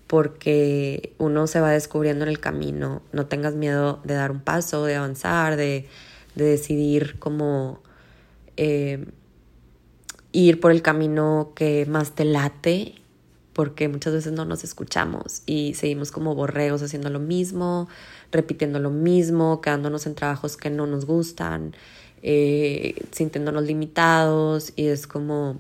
[0.08, 4.86] porque uno se va descubriendo en el camino, no tengas miedo de dar un paso,
[4.86, 5.88] de avanzar, de,
[6.36, 7.80] decidir cómo
[8.58, 9.06] eh,
[10.32, 12.93] ir por el camino que más te late
[13.58, 17.89] porque muchas veces no nos escuchamos y seguimos como borreos haciendo lo mismo,
[18.32, 21.76] repitiendo lo mismo, quedándonos en trabajos que no nos gustan,
[22.22, 25.58] eh, sintiéndonos limitados y es como,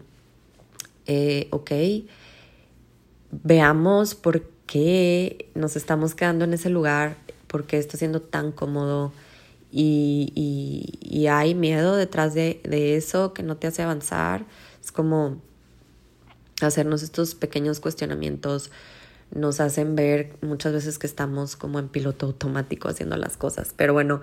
[1.07, 1.71] eh, ok,
[3.31, 9.11] veamos por qué nos estamos quedando en ese lugar, por qué está siendo tan cómodo
[9.71, 10.31] y,
[11.01, 14.45] y, hay miedo detrás de, de eso que no te hace avanzar.
[14.81, 15.41] Es como
[16.61, 18.71] hacernos estos pequeños cuestionamientos
[19.31, 23.73] nos hacen ver muchas veces que estamos como en piloto automático haciendo las cosas.
[23.75, 24.21] Pero bueno,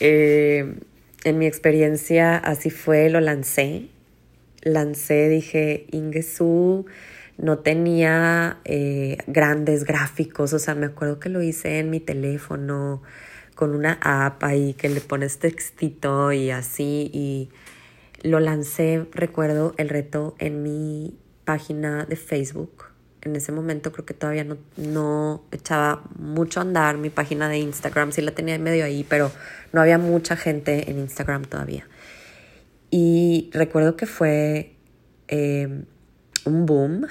[0.00, 0.78] eh,
[1.24, 3.88] en mi experiencia así fue, lo lancé.
[4.62, 6.86] Lancé, dije, Ingesu
[7.38, 13.02] no tenía eh, grandes gráficos, o sea, me acuerdo que lo hice en mi teléfono
[13.54, 17.50] con una app ahí que le pones textito y así, y
[18.22, 22.84] lo lancé, recuerdo el reto en mi página de Facebook.
[23.22, 27.58] En ese momento creo que todavía no, no echaba mucho a andar mi página de
[27.58, 29.32] Instagram, sí la tenía medio ahí, pero
[29.72, 31.86] no había mucha gente en Instagram todavía.
[32.90, 34.76] Y recuerdo que fue
[35.28, 35.82] eh,
[36.44, 37.06] un boom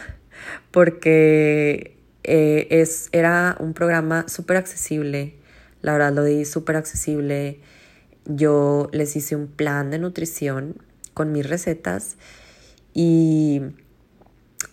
[0.71, 5.35] porque eh, es, era un programa súper accesible,
[5.81, 7.59] la verdad lo di súper accesible.
[8.25, 10.81] Yo les hice un plan de nutrición
[11.13, 12.17] con mis recetas
[12.93, 13.61] y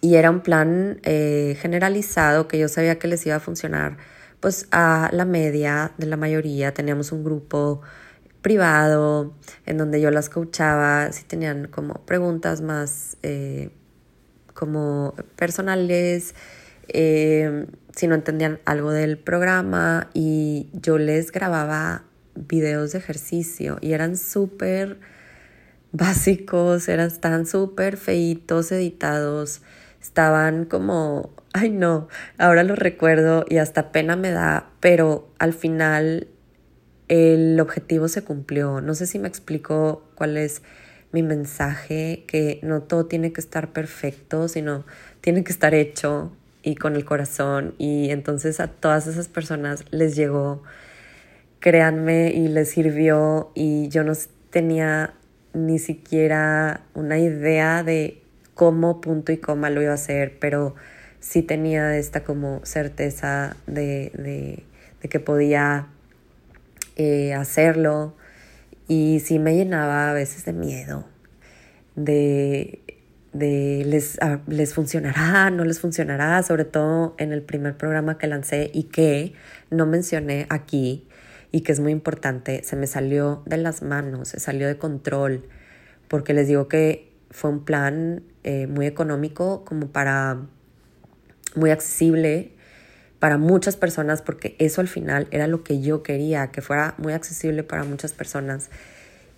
[0.00, 3.98] y era un plan eh, generalizado que yo sabía que les iba a funcionar
[4.40, 6.74] pues a la media de la mayoría.
[6.74, 7.80] Teníamos un grupo
[8.42, 9.34] privado
[9.66, 13.70] en donde yo las coachaba si tenían como preguntas más eh,
[14.54, 16.34] como personales
[16.88, 23.92] eh, si no entendían algo del programa y yo les grababa videos de ejercicio y
[23.92, 24.98] eran súper
[25.92, 29.62] básicos, eran, estaban súper feitos, editados,
[30.00, 36.28] estaban como, ay no, ahora los recuerdo y hasta pena me da, pero al final
[37.08, 38.80] el objetivo se cumplió.
[38.80, 40.62] No sé si me explico cuál es
[41.12, 44.84] mi mensaje, que no todo tiene que estar perfecto, sino
[45.20, 46.32] tiene que estar hecho
[46.62, 47.74] y con el corazón.
[47.78, 50.62] Y entonces a todas esas personas les llegó,
[51.60, 53.52] créanme, y les sirvió.
[53.54, 54.12] Y yo no
[54.50, 55.14] tenía
[55.54, 58.22] ni siquiera una idea de
[58.54, 60.74] cómo punto y coma lo iba a hacer, pero
[61.20, 64.62] sí tenía esta como certeza de, de,
[65.02, 65.88] de que podía
[66.96, 68.14] eh, hacerlo
[68.88, 71.06] y sí me llenaba a veces de miedo,
[71.96, 72.82] de
[73.32, 78.70] de les, les funcionará, no les funcionará, sobre todo en el primer programa que lancé
[78.72, 79.32] y que
[79.70, 81.08] no mencioné aquí
[81.50, 85.46] y que es muy importante, se me salió de las manos, se salió de control,
[86.08, 90.40] porque les digo que fue un plan eh, muy económico, como para,
[91.54, 92.51] muy accesible
[93.22, 97.12] para muchas personas, porque eso al final era lo que yo quería, que fuera muy
[97.12, 98.68] accesible para muchas personas.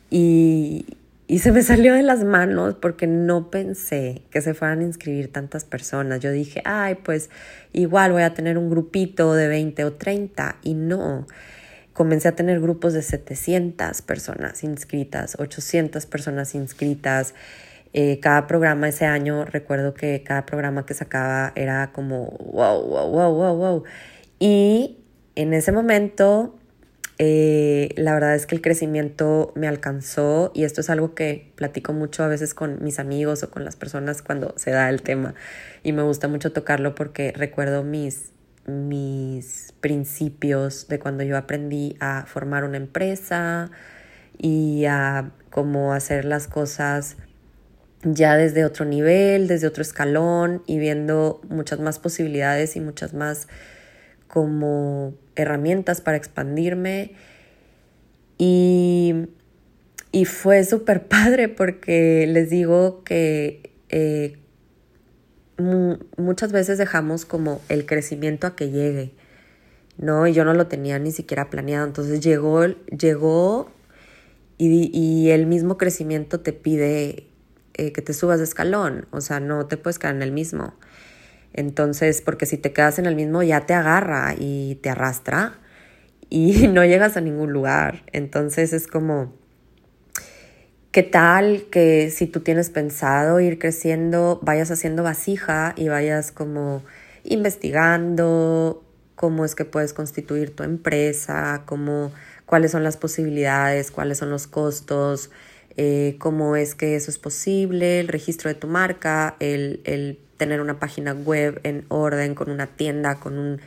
[0.09, 0.87] Y,
[1.27, 5.31] y se me salió de las manos porque no pensé que se fueran a inscribir
[5.31, 6.21] tantas personas.
[6.21, 7.29] Yo dije, ay, pues
[7.75, 11.27] igual voy a tener un grupito de 20 o 30 y no.
[11.93, 17.35] Comencé a tener grupos de 700 personas inscritas, 800 personas inscritas.
[17.95, 23.11] Eh, cada programa ese año, recuerdo que cada programa que sacaba era como, wow, wow,
[23.11, 23.85] wow, wow, wow.
[24.39, 24.99] Y
[25.37, 26.55] en ese momento
[27.19, 31.93] eh, la verdad es que el crecimiento me alcanzó y esto es algo que platico
[31.93, 35.35] mucho a veces con mis amigos o con las personas cuando se da el tema
[35.85, 38.33] y me gusta mucho tocarlo porque recuerdo mis,
[38.67, 43.71] mis principios de cuando yo aprendí a formar una empresa
[44.37, 47.17] y a cómo hacer las cosas
[48.05, 53.49] ya desde otro nivel, desde otro escalón y viendo muchas más posibilidades y muchas más
[54.29, 57.13] como herramientas para expandirme
[58.37, 59.29] y,
[60.13, 64.39] y fue súper padre porque les digo que eh,
[66.19, 69.13] muchas veces dejamos como el crecimiento a que llegue,
[69.99, 70.27] ¿no?
[70.27, 73.71] Y yo no lo tenía ni siquiera planeado, entonces llegó, llegó
[74.59, 77.29] y, y el mismo crecimiento te pide
[77.75, 80.75] eh, que te subas de escalón, o sea, no te puedes quedar en el mismo.
[81.53, 85.59] Entonces, porque si te quedas en el mismo ya te agarra y te arrastra
[86.29, 88.03] y no llegas a ningún lugar.
[88.13, 89.33] Entonces es como,
[90.91, 96.83] ¿qué tal que si tú tienes pensado ir creciendo, vayas haciendo vasija y vayas como
[97.23, 102.13] investigando cómo es que puedes constituir tu empresa, cómo,
[102.47, 105.31] cuáles son las posibilidades, cuáles son los costos,
[105.77, 110.61] eh, cómo es que eso es posible, el registro de tu marca, el, el tener
[110.61, 113.61] una página web en orden, con una tienda, con un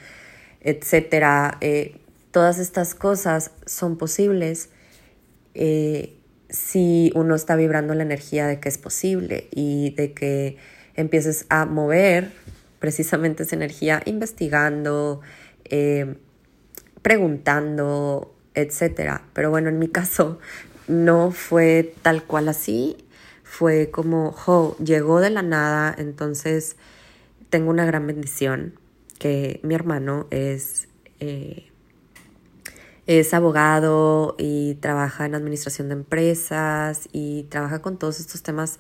[0.62, 1.58] etcétera.
[1.62, 1.98] Eh,
[2.32, 4.70] todas estas cosas son posibles
[5.54, 6.14] eh,
[6.50, 10.58] si uno está vibrando la energía de que es posible y de que
[10.96, 12.32] empieces a mover
[12.80, 15.22] precisamente esa energía investigando,
[17.02, 19.24] preguntando, etcétera.
[19.34, 20.40] Pero bueno, en mi caso
[20.88, 22.98] no fue tal cual así
[23.44, 26.76] fue como, jo, llegó de la nada, entonces
[27.50, 28.74] tengo una gran bendición
[29.20, 30.88] que mi hermano es,
[31.20, 31.68] eh,
[33.08, 38.80] es abogado y trabaja en administración de empresas y trabaja con todos estos temas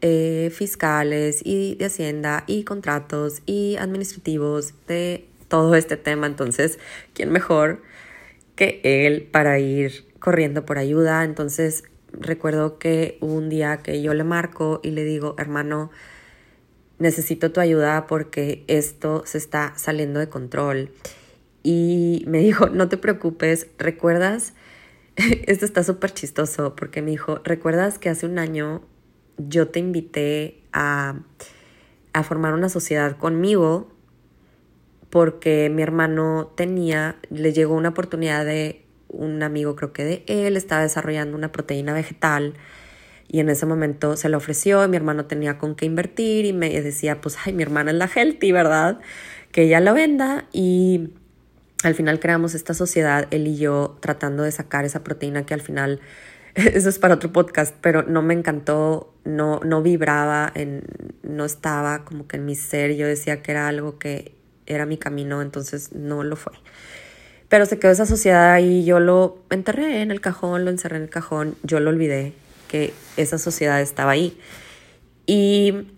[0.00, 6.26] eh, fiscales y de hacienda y contratos y administrativos de todo este tema.
[6.26, 6.78] Entonces,
[7.14, 7.82] ¿quién mejor
[8.56, 11.24] que él para ir corriendo por ayuda?
[11.24, 15.90] Entonces, recuerdo que un día que yo le marco y le digo, hermano,
[16.98, 20.90] necesito tu ayuda porque esto se está saliendo de control.
[21.62, 24.54] Y me dijo, no te preocupes, ¿recuerdas?
[25.46, 28.82] esto está súper chistoso porque me dijo, ¿recuerdas que hace un año
[29.36, 31.20] yo te invité a,
[32.12, 33.90] a formar una sociedad conmigo?
[35.10, 40.56] Porque mi hermano tenía, le llegó una oportunidad de un amigo creo que de él
[40.56, 42.54] estaba desarrollando una proteína vegetal
[43.28, 46.52] y en ese momento se la ofreció y mi hermano tenía con qué invertir y
[46.52, 49.00] me decía, pues, ay, mi hermana es la healthy, ¿verdad?
[49.52, 51.10] Que ella lo venda y
[51.84, 55.60] al final creamos esta sociedad, él y yo, tratando de sacar esa proteína que al
[55.60, 56.00] final,
[56.54, 60.84] eso es para otro podcast, pero no me encantó, no, no vibraba en,
[61.22, 64.34] no estaba como que en mi ser, yo decía que era algo que
[64.66, 66.52] era mi camino, entonces no lo fue.
[67.48, 71.04] Pero se quedó esa sociedad ahí, yo lo enterré en el cajón, lo encerré en
[71.04, 72.34] el cajón, yo lo olvidé
[72.68, 74.38] que esa sociedad estaba ahí.
[75.26, 75.88] Y,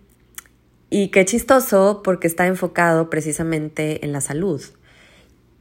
[0.90, 4.62] y qué chistoso porque está enfocado precisamente en la salud.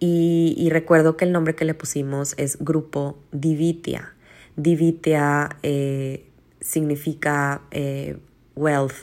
[0.02, 4.14] Y, recuerdo que el nombre que le pusimos es Grupo Divitia.
[4.56, 6.26] Divitia eh,
[6.62, 8.18] significa eh,
[8.56, 8.94] wealth,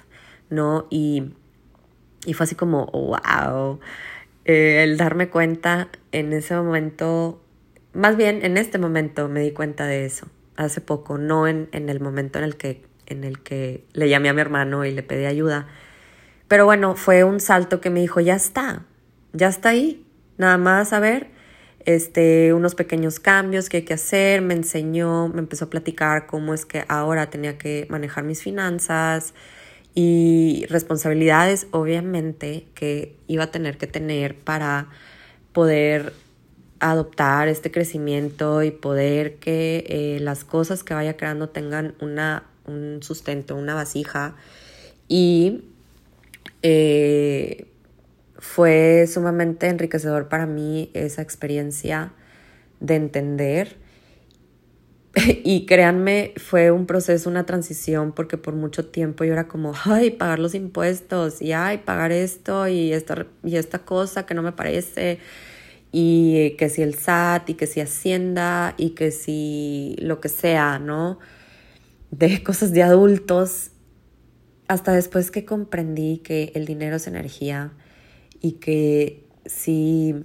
[0.49, 0.87] ¿no?
[0.89, 1.35] Y,
[2.25, 3.79] y, fue así como, wow,
[4.49, 7.43] eh, el darme cuenta en ese momento,
[7.93, 11.89] más bien en este momento me di cuenta de eso, hace poco, no en, en
[11.89, 15.03] el momento en el, que, en el que le llamé a mi hermano y le
[15.03, 15.67] pedí ayuda.
[16.47, 18.85] Pero bueno, fue un salto que me dijo, ya está,
[19.33, 20.07] ya está ahí,
[20.39, 21.27] nada más a ver,
[21.81, 26.55] este, unos pequeños cambios que hay que hacer, me enseñó, me empezó a platicar cómo
[26.55, 29.35] es que ahora tenía que manejar mis finanzas,
[29.99, 34.91] y responsabilidades obviamente que iba a tener que tener para
[35.55, 36.13] poder
[36.81, 43.03] adoptar este crecimiento y poder que eh, las cosas que vaya creando tengan una, un
[43.03, 44.37] sustento, una vasija.
[45.09, 45.65] Y
[46.61, 47.67] eh,
[48.39, 52.13] fue sumamente enriquecedor para mí esa experiencia
[52.81, 53.77] de entender
[55.45, 60.11] y créanme, fue un proceso, una transición, porque por mucho tiempo yo era como, ay,
[60.11, 64.53] pagar los impuestos, y ay, pagar esto y esta, y esta cosa que no me
[64.53, 65.19] parece,
[65.91, 70.79] y que si el SAT, y que si Hacienda, y que si lo que sea,
[70.79, 71.19] ¿no?
[72.11, 73.71] De cosas de adultos,
[74.69, 77.73] hasta después que comprendí que el dinero es energía
[78.43, 80.25] y que si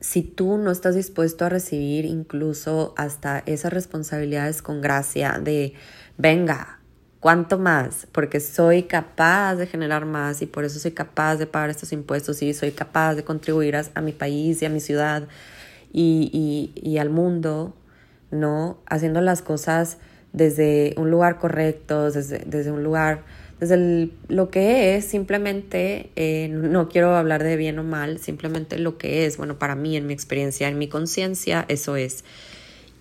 [0.00, 5.74] si tú no estás dispuesto a recibir incluso hasta esas responsabilidades con gracia de,
[6.18, 6.80] venga,
[7.20, 8.06] ¿cuánto más?
[8.12, 12.42] Porque soy capaz de generar más y por eso soy capaz de pagar estos impuestos
[12.42, 15.28] y soy capaz de contribuir a, mi país y a mi ciudad
[15.92, 17.74] y, y al mundo,
[18.30, 18.78] ¿no?
[18.86, 19.98] Haciendo las cosas
[20.36, 23.24] desde un lugar correcto, desde, desde un lugar
[23.60, 28.98] desde lo que es, simplemente, eh, no quiero hablar de bien o mal, simplemente lo
[28.98, 32.24] que es, bueno, para mí, en mi experiencia, en mi conciencia, eso es.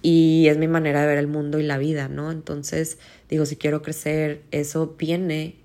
[0.02, 2.32] Y es mi manera de ver el mundo y la vida, ¿no?
[2.32, 3.00] Entonces,
[3.30, 5.56] digo, si quiero crecer, eso viene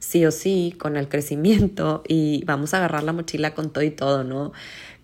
[0.00, 3.90] sí o sí con el crecimiento y vamos a agarrar la mochila con todo y
[3.90, 4.52] todo, ¿no?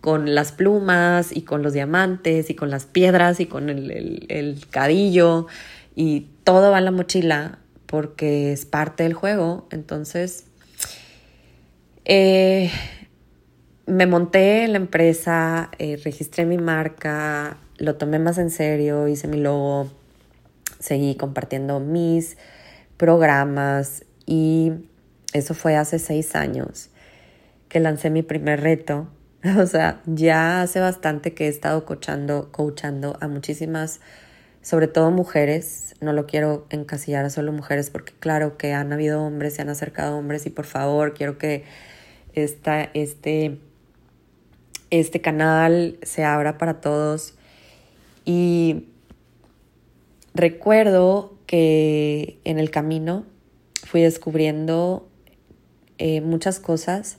[0.00, 4.26] Con las plumas y con los diamantes y con las piedras y con el, el,
[4.28, 5.46] el cadillo
[5.94, 7.58] y todo va en la mochila
[7.94, 9.68] porque es parte del juego.
[9.70, 10.46] Entonces,
[12.04, 12.72] eh,
[13.86, 19.28] me monté en la empresa, eh, registré mi marca, lo tomé más en serio, hice
[19.28, 19.92] mi logo,
[20.80, 22.36] seguí compartiendo mis
[22.96, 24.72] programas y
[25.32, 26.90] eso fue hace seis años
[27.68, 29.06] que lancé mi primer reto.
[29.56, 34.00] O sea, ya hace bastante que he estado coachando, coachando a muchísimas
[34.64, 39.22] sobre todo mujeres, no lo quiero encasillar a solo mujeres porque claro que han habido
[39.22, 41.64] hombres, se han acercado hombres y por favor quiero que
[42.32, 43.58] esta, este,
[44.88, 47.34] este canal se abra para todos.
[48.24, 48.86] Y
[50.32, 53.26] recuerdo que en el camino
[53.86, 55.06] fui descubriendo
[55.98, 57.18] eh, muchas cosas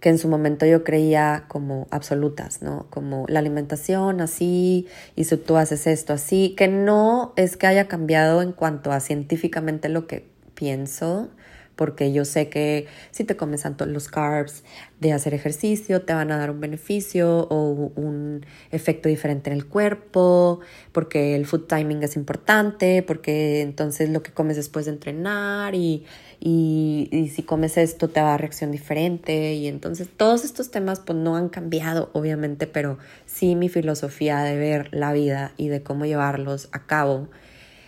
[0.00, 2.86] que en su momento yo creía como absolutas, ¿no?
[2.90, 4.86] Como la alimentación así,
[5.16, 9.00] y si tú haces esto así, que no es que haya cambiado en cuanto a
[9.00, 11.30] científicamente lo que pienso,
[11.78, 14.64] porque yo sé que si te comes tanto los carbs
[14.98, 19.64] de hacer ejercicio, te van a dar un beneficio o un efecto diferente en el
[19.64, 20.58] cuerpo,
[20.90, 26.04] porque el food timing es importante, porque entonces lo que comes después de entrenar y,
[26.40, 31.36] y, si comes esto te va reacción diferente y entonces todos estos temas pues no
[31.36, 36.68] han cambiado obviamente, pero sí mi filosofía de ver la vida y de cómo llevarlos
[36.72, 37.28] a cabo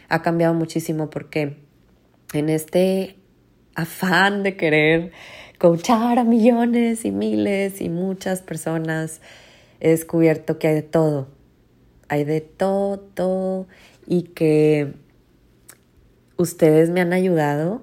[0.08, 1.56] ha cambiado muchísimo porque
[2.32, 3.16] en este
[3.74, 5.12] afán de querer
[5.58, 9.20] coachar a millones y miles y muchas personas,
[9.80, 11.28] he descubierto que hay de todo.
[12.08, 13.66] Hay de todo
[14.06, 14.94] y que
[16.38, 17.82] ustedes me han ayudado,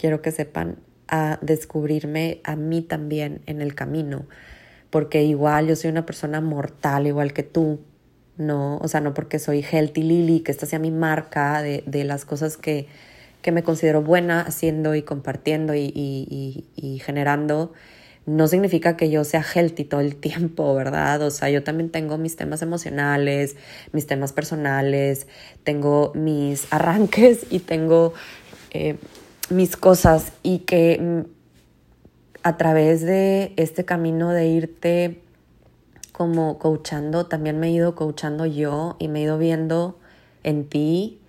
[0.00, 0.78] quiero que sepan,
[1.08, 4.26] a descubrirme a mí también en el camino,
[4.90, 7.80] porque igual yo soy una persona mortal, igual que tú,
[8.36, 12.04] no, o sea, no porque soy Healthy Lily, que esta sea mi marca de, de
[12.04, 12.86] las cosas que,
[13.42, 17.72] que me considero buena haciendo y compartiendo y, generando,
[18.26, 21.22] no significa que yo sea healthy todo el tiempo, ¿verdad?
[21.22, 23.56] O sea, yo también tengo mis temas emocionales,
[23.92, 25.26] mis temas personales,
[25.64, 28.12] tengo mis arranques y tengo
[28.72, 28.96] eh,
[29.50, 31.30] mis cosas y que mm,
[32.42, 35.22] a través de este camino de irte
[36.12, 39.98] como coachando, también me he ido coachando yo y me he ido viendo
[40.42, 41.20] en ti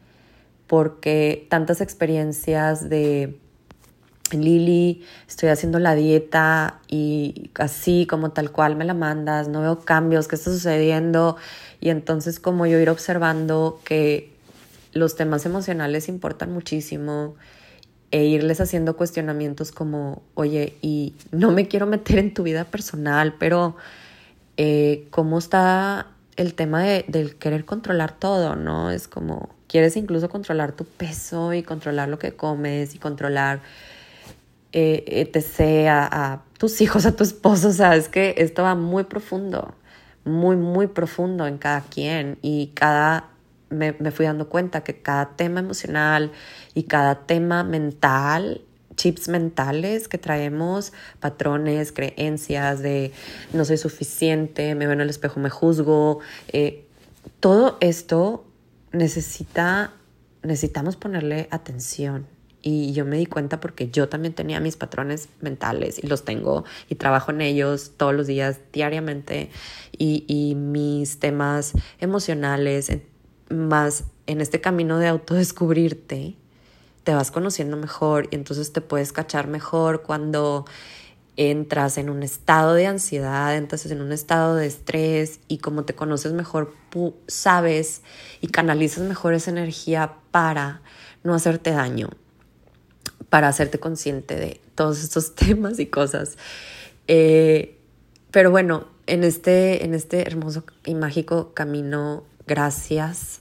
[0.67, 3.37] porque tantas experiencias de
[4.31, 9.79] Lili, estoy haciendo la dieta y así como tal cual me la mandas, no veo
[9.79, 11.35] cambios, ¿qué está sucediendo?
[11.81, 14.33] Y entonces como yo ir observando que
[14.93, 17.35] los temas emocionales importan muchísimo
[18.11, 23.35] e irles haciendo cuestionamientos como, oye, y no me quiero meter en tu vida personal,
[23.39, 23.75] pero
[24.57, 28.91] eh, ¿cómo está el tema de, del querer controlar todo, no?
[28.91, 33.61] Es como, quieres incluso controlar tu peso y controlar lo que comes y controlar
[34.73, 35.87] eh, etc.
[35.89, 39.73] A, a, tus hijos, a tu esposo, o sea, es que esto va muy profundo,
[40.23, 43.30] muy, muy profundo en cada quien y cada,
[43.71, 46.31] me, me fui dando cuenta que cada tema emocional
[46.73, 48.61] y cada tema mental
[48.95, 53.11] chips mentales que traemos, patrones, creencias de
[53.53, 56.19] no soy suficiente, me veo en el espejo, me juzgo.
[56.49, 56.85] Eh,
[57.39, 58.45] todo esto
[58.91, 59.93] necesita,
[60.43, 62.27] necesitamos ponerle atención.
[62.63, 66.63] Y yo me di cuenta porque yo también tenía mis patrones mentales y los tengo
[66.89, 69.49] y trabajo en ellos todos los días, diariamente.
[69.97, 72.91] Y, y mis temas emocionales,
[73.51, 76.35] más en este camino de autodescubrirte,
[77.03, 80.65] te vas conociendo mejor y entonces te puedes cachar mejor cuando
[81.37, 85.95] entras en un estado de ansiedad, entras en un estado de estrés y como te
[85.95, 86.73] conoces mejor,
[87.27, 88.01] sabes
[88.41, 90.81] y canalizas mejor esa energía para
[91.23, 92.09] no hacerte daño,
[93.29, 96.37] para hacerte consciente de todos estos temas y cosas.
[97.07, 97.77] Eh,
[98.29, 103.40] pero bueno, en este, en este hermoso y mágico camino, gracias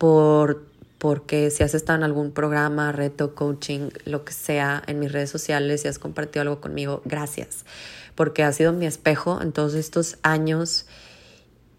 [0.00, 0.64] por
[0.96, 5.28] porque si has estado en algún programa, reto, coaching, lo que sea, en mis redes
[5.28, 7.66] sociales y has compartido algo conmigo, gracias,
[8.14, 10.86] porque ha sido mi espejo en todos estos años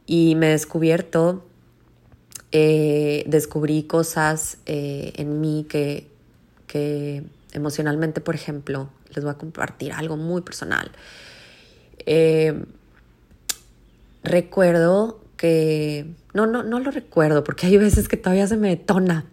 [0.05, 1.43] y me he descubierto,
[2.51, 6.07] eh, descubrí cosas eh, en mí que,
[6.67, 10.91] que emocionalmente, por ejemplo, les voy a compartir algo muy personal.
[12.05, 12.65] Eh,
[14.23, 19.25] recuerdo que no, no, no lo recuerdo porque hay veces que todavía se me detona.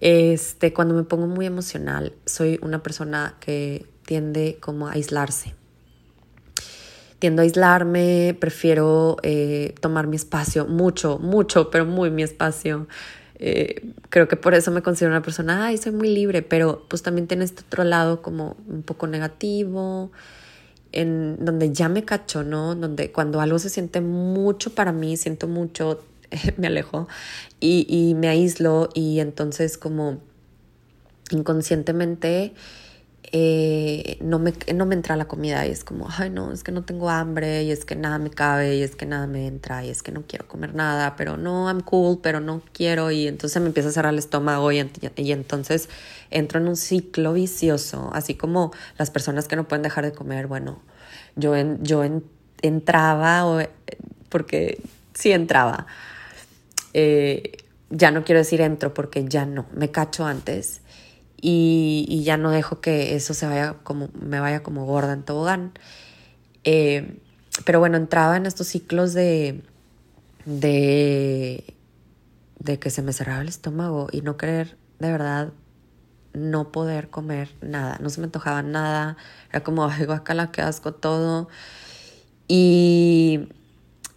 [0.00, 5.56] Este, cuando me pongo muy emocional, soy una persona que tiende como a aislarse.
[7.18, 12.86] Tiendo a aislarme, prefiero eh, tomar mi espacio, mucho, mucho, pero muy mi espacio.
[13.40, 17.02] Eh, creo que por eso me considero una persona, ay, soy muy libre, pero pues
[17.02, 20.12] también tiene este otro lado como un poco negativo,
[20.92, 22.74] en donde ya me cacho, ¿no?
[22.74, 26.04] Donde cuando algo se siente mucho para mí, siento mucho,
[26.56, 27.08] me alejo
[27.60, 30.18] y, y me aíslo y entonces como
[31.30, 32.54] inconscientemente
[33.38, 36.72] eh, no, me, no me entra la comida y es como, ay no, es que
[36.72, 39.84] no tengo hambre y es que nada me cabe y es que nada me entra
[39.84, 43.28] y es que no quiero comer nada, pero no, I'm cool, pero no quiero y
[43.28, 45.90] entonces me empieza a cerrar el estómago y, entonces
[46.30, 50.46] entro en un ciclo vicioso, así como las personas que no pueden dejar de comer,
[50.46, 50.80] bueno,
[51.34, 52.04] yo, en, yo
[52.62, 53.60] entraba, o,
[54.30, 54.80] porque
[55.12, 55.86] sí entraba,
[56.94, 57.52] eh,
[57.90, 60.80] ya no quiero decir entro porque ya no, me cacho antes
[61.48, 65.72] y, ya no dejo que eso se vaya como, me vaya como gorda en tobogán.
[66.64, 67.20] Eh,
[67.64, 69.62] pero bueno, entraba en estos ciclos de,
[70.44, 71.74] de,
[72.58, 75.52] de que se me cerraba el estómago y no querer de verdad
[76.32, 79.16] no poder comer nada, no se me antojaba nada,
[79.50, 81.48] era como, ay, guacala, qué asco todo.
[82.48, 83.48] Y,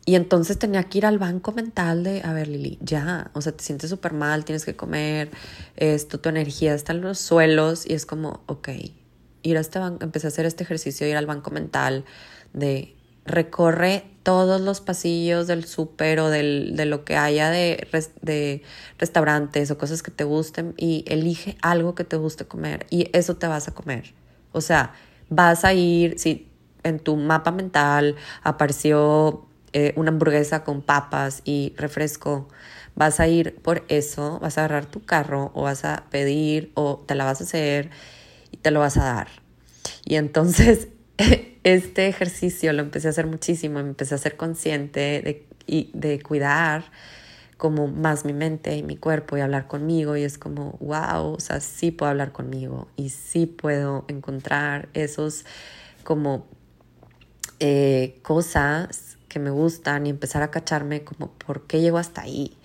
[0.09, 3.51] y entonces tenía que ir al banco mental de, a ver, Lili, ya, o sea,
[3.51, 5.29] te sientes súper mal, tienes que comer,
[5.75, 8.69] esto, tu energía está en los suelos y es como, ok,
[9.43, 12.05] ir a este banco, empecé a hacer este ejercicio, ir al banco mental
[12.53, 17.87] de recorre todos los pasillos del súper o del, de lo que haya de,
[18.23, 18.63] de
[18.97, 23.35] restaurantes o cosas que te gusten y elige algo que te guste comer y eso
[23.35, 24.15] te vas a comer.
[24.53, 24.91] O sea,
[25.29, 26.47] vas a ir, si
[26.81, 32.47] en tu mapa mental apareció eh, una hamburguesa con papas y refresco,
[32.95, 37.03] vas a ir por eso, vas a agarrar tu carro o vas a pedir o
[37.05, 37.89] te la vas a hacer
[38.51, 39.27] y te lo vas a dar.
[40.05, 40.89] Y entonces
[41.63, 46.21] este ejercicio lo empecé a hacer muchísimo, me empecé a ser consciente de, y de
[46.21, 46.85] cuidar
[47.57, 51.39] como más mi mente y mi cuerpo y hablar conmigo y es como, wow, o
[51.41, 55.45] sea, sí puedo hablar conmigo y sí puedo encontrar esos
[56.05, 56.47] como
[57.59, 62.57] eh, cosas que me gustan y empezar a cacharme como por qué llego hasta ahí.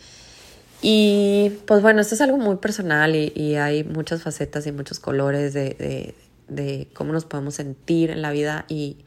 [0.82, 5.54] Y pues bueno, esto es algo muy personal y, hay muchas facetas y muchos colores
[5.54, 6.14] de,
[6.48, 8.98] de, cómo nos podemos sentir en la vida y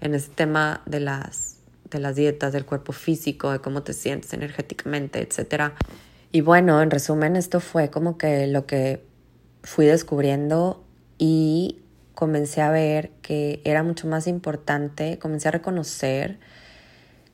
[0.00, 1.56] en este tema de las,
[1.90, 5.72] de las dietas, del cuerpo físico, de cómo te sientes energéticamente, etc.
[6.30, 9.02] Y bueno, en resumen, esto fue como que lo que
[9.62, 10.84] fui descubriendo
[11.18, 11.78] y
[12.14, 16.38] comencé a ver que era mucho más importante, comencé a reconocer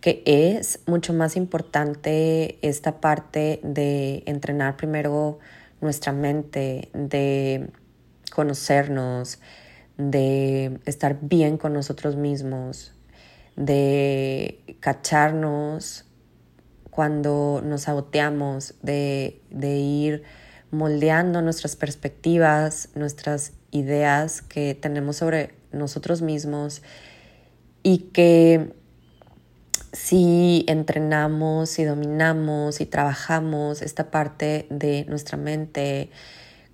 [0.03, 5.39] que es mucho más importante esta parte de entrenar primero
[5.81, 7.71] nuestra mente, de
[8.35, 9.39] conocernos,
[9.97, 12.93] de estar bien con nosotros mismos,
[13.55, 16.05] de cacharnos
[16.91, 20.25] cuando nos saboteamos, de, de ir
[20.73, 26.83] moldeando nuestras perspectivas, nuestras ideas que tenemos sobre nosotros mismos
[27.85, 28.82] y que
[29.93, 36.11] si entrenamos, si dominamos, si trabajamos esta parte de nuestra mente,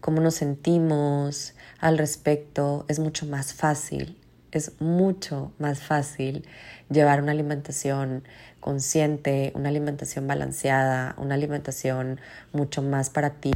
[0.00, 4.16] cómo nos sentimos al respecto, es mucho más fácil,
[4.52, 6.46] es mucho más fácil
[6.90, 8.22] llevar una alimentación
[8.60, 12.20] consciente, una alimentación balanceada, una alimentación
[12.52, 13.52] mucho más para ti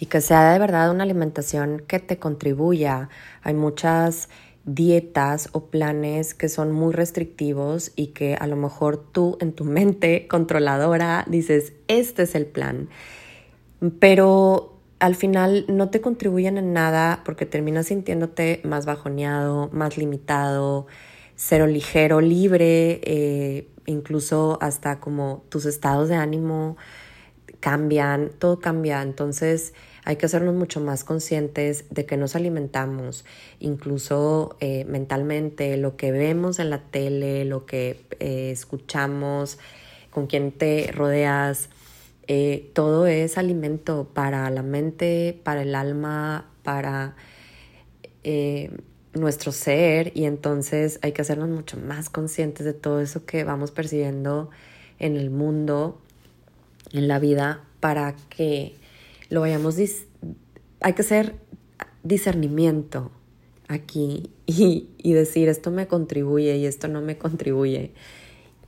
[0.00, 3.08] y que sea de verdad una alimentación que te contribuya.
[3.42, 4.28] Hay muchas
[4.64, 9.64] dietas o planes que son muy restrictivos y que a lo mejor tú en tu
[9.64, 12.88] mente controladora dices, este es el plan,
[13.98, 20.86] pero al final no te contribuyen en nada porque terminas sintiéndote más bajoneado, más limitado,
[21.36, 26.76] cero ligero, libre, eh, incluso hasta como tus estados de ánimo
[27.60, 29.74] cambian, todo cambia, entonces
[30.04, 33.24] hay que hacernos mucho más conscientes de que nos alimentamos,
[33.58, 39.58] incluso eh, mentalmente, lo que vemos en la tele, lo que eh, escuchamos,
[40.10, 41.70] con quien te rodeas,
[42.26, 47.14] eh, todo es alimento para la mente, para el alma, para
[49.12, 53.70] nuestro ser y entonces hay que hacernos mucho más conscientes de todo eso que vamos
[53.70, 54.48] percibiendo
[54.98, 56.00] en el mundo,
[56.92, 58.76] en la vida, para que
[59.34, 59.76] lo vayamos,
[60.80, 61.34] hay que hacer
[62.04, 63.10] discernimiento
[63.66, 67.92] aquí y, decir esto me contribuye y esto no me contribuye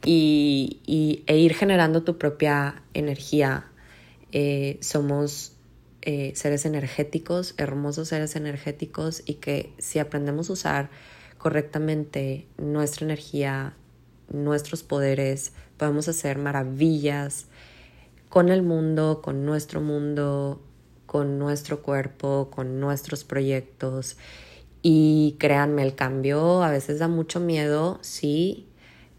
[0.04, 3.70] y, e ir generando tu propia energía.
[4.32, 5.52] Eh, somos
[6.02, 10.90] eh, seres energéticos, hermosos seres energéticos y que si aprendemos a usar
[11.38, 13.76] correctamente nuestra energía,
[14.32, 17.46] nuestros poderes, podemos hacer maravillas
[18.28, 20.60] con el mundo, con nuestro mundo,
[21.06, 24.16] con nuestro cuerpo, con nuestros proyectos.
[24.82, 28.68] Y créanme, el cambio a veces da mucho miedo, sí.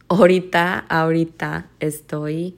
[0.09, 2.57] Ahorita, ahorita estoy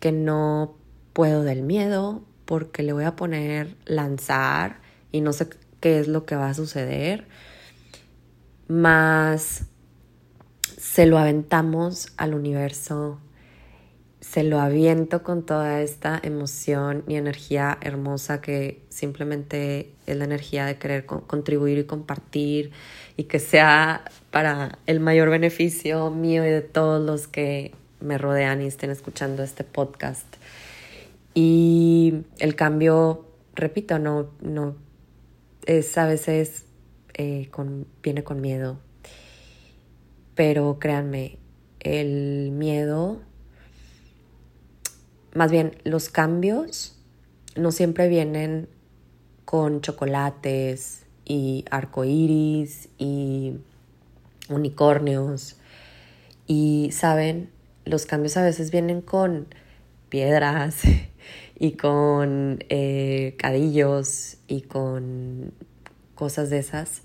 [0.00, 0.74] que no
[1.12, 4.80] puedo del miedo porque le voy a poner lanzar
[5.12, 5.48] y no sé
[5.80, 7.26] qué es lo que va a suceder.
[8.68, 9.64] Más
[10.76, 13.18] se lo aventamos al universo,
[14.30, 20.66] se lo aviento con toda esta emoción y energía hermosa que simplemente es la energía
[20.66, 22.72] de querer contribuir y compartir
[23.16, 28.62] y que sea para el mayor beneficio mío y de todos los que me rodean
[28.62, 30.26] y estén escuchando este podcast.
[31.32, 34.74] Y el cambio, repito, no, no
[35.66, 36.64] es a veces
[37.14, 38.78] eh, con, viene con miedo.
[40.34, 41.38] Pero créanme,
[41.80, 43.20] el miedo
[45.36, 46.96] más bien los cambios
[47.56, 48.68] no siempre vienen
[49.44, 53.58] con chocolates y arcoíris y
[54.48, 55.56] unicornios.
[56.46, 57.50] Y saben,
[57.84, 59.46] los cambios a veces vienen con
[60.08, 60.80] piedras
[61.58, 65.52] y con eh, cadillos y con
[66.14, 67.02] cosas de esas.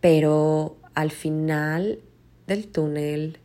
[0.00, 2.00] Pero al final
[2.46, 3.38] del túnel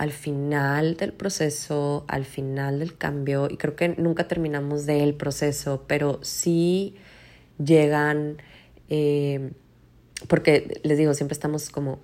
[0.00, 5.84] al final del proceso, al final del cambio, y creo que nunca terminamos del proceso,
[5.86, 6.96] pero sí
[7.62, 8.38] llegan,
[8.88, 9.52] eh,
[10.26, 11.98] porque les digo, siempre estamos como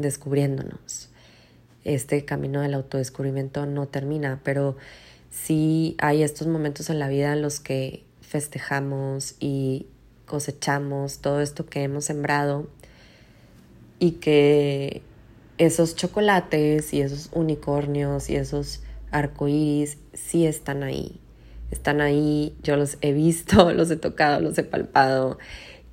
[0.00, 1.10] descubriéndonos.
[1.84, 4.76] Este camino del autodescubrimiento no termina, pero
[5.30, 9.86] sí hay estos momentos en la vida en los que festejamos y
[10.26, 12.66] cosechamos todo esto que hemos sembrado
[14.00, 15.02] y que
[15.58, 21.20] esos chocolates y esos unicornios y esos arcoíris sí están ahí.
[21.70, 25.38] Están ahí, yo los he visto, los he tocado, los he palpado.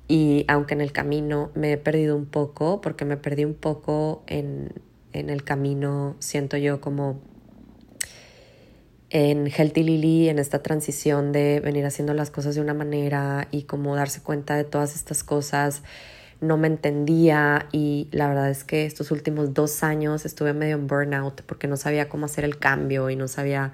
[0.08, 4.24] Y aunque en el camino me he perdido un poco, porque me perdí un poco
[4.26, 4.72] en,
[5.12, 7.20] en el camino, siento yo como
[9.10, 13.62] en Healthy Lily, en esta transición de venir haciendo las cosas de una manera y
[13.64, 15.82] como darse cuenta de todas estas cosas,
[16.40, 20.86] no me entendía y la verdad es que estos últimos dos años estuve medio en
[20.86, 23.72] burnout porque no sabía cómo hacer el cambio y no sabía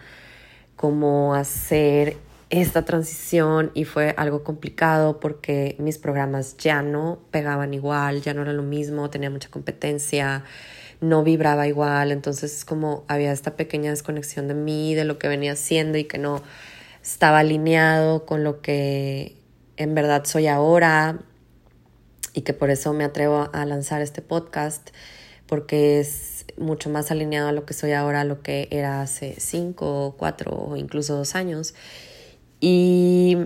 [0.75, 2.17] cómo hacer
[2.51, 8.43] esta transición y fue algo complicado porque mis programas ya no pegaban igual, ya no
[8.43, 10.45] era lo mismo, tenía mucha competencia,
[11.01, 15.53] no vibraba igual, entonces como había esta pequeña desconexión de mí, de lo que venía
[15.53, 16.43] haciendo y que no
[17.03, 19.37] estaba alineado con lo que
[19.77, 21.21] en verdad soy ahora
[22.37, 24.91] y que por eso me atrevo a lanzar este podcast
[25.47, 29.37] porque es mucho más alineado a lo que soy ahora, a lo que era hace
[29.39, 31.75] cinco, cuatro o incluso dos años.
[32.61, 33.39] Y,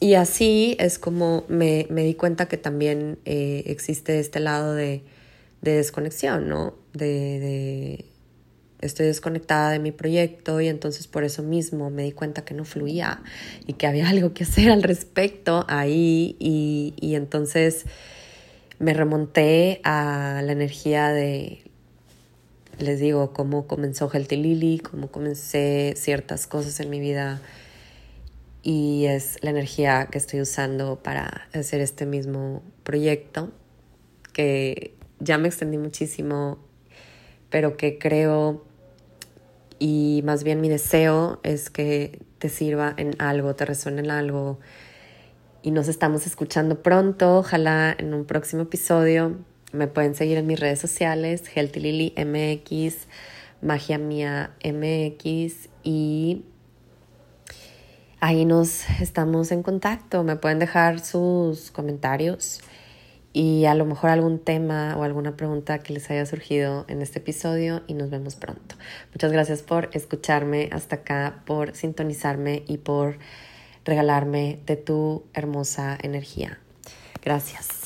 [0.00, 5.02] y así es como me, me, di cuenta que también eh, existe este lado de,
[5.60, 6.74] de desconexión, ¿no?
[6.94, 7.06] De,
[7.38, 8.04] de,
[8.80, 12.64] estoy desconectada de mi proyecto y entonces por eso mismo me di cuenta que no
[12.64, 13.22] fluía
[13.66, 17.86] y que había algo que hacer al respecto ahí y, y entonces
[18.78, 21.62] me remonté a la energía de,
[22.78, 27.40] les digo, cómo comenzó Healthy Lily, cómo comencé ciertas cosas en mi vida
[28.62, 33.52] y es la energía que estoy usando para hacer este mismo proyecto
[34.32, 36.58] que ya me extendí muchísimo,
[37.48, 38.65] pero que creo
[39.78, 44.58] y más bien mi deseo es que te sirva en algo, te resuene en algo
[45.62, 49.36] y nos estamos escuchando pronto, ojalá en un próximo episodio.
[49.72, 53.08] Me pueden seguir en mis redes sociales, Healthy Lily MX,
[53.62, 56.44] Magia Mía MX y
[58.20, 60.22] ahí nos estamos en contacto.
[60.22, 62.60] Me pueden dejar sus comentarios
[63.36, 67.18] y a lo mejor algún tema o alguna pregunta que les haya surgido en este
[67.18, 68.76] episodio y nos vemos pronto.
[69.12, 73.18] Muchas gracias por escucharme hasta acá, por sintonizarme y por
[73.84, 76.58] regalarme de tu hermosa energía.
[77.22, 77.85] Gracias.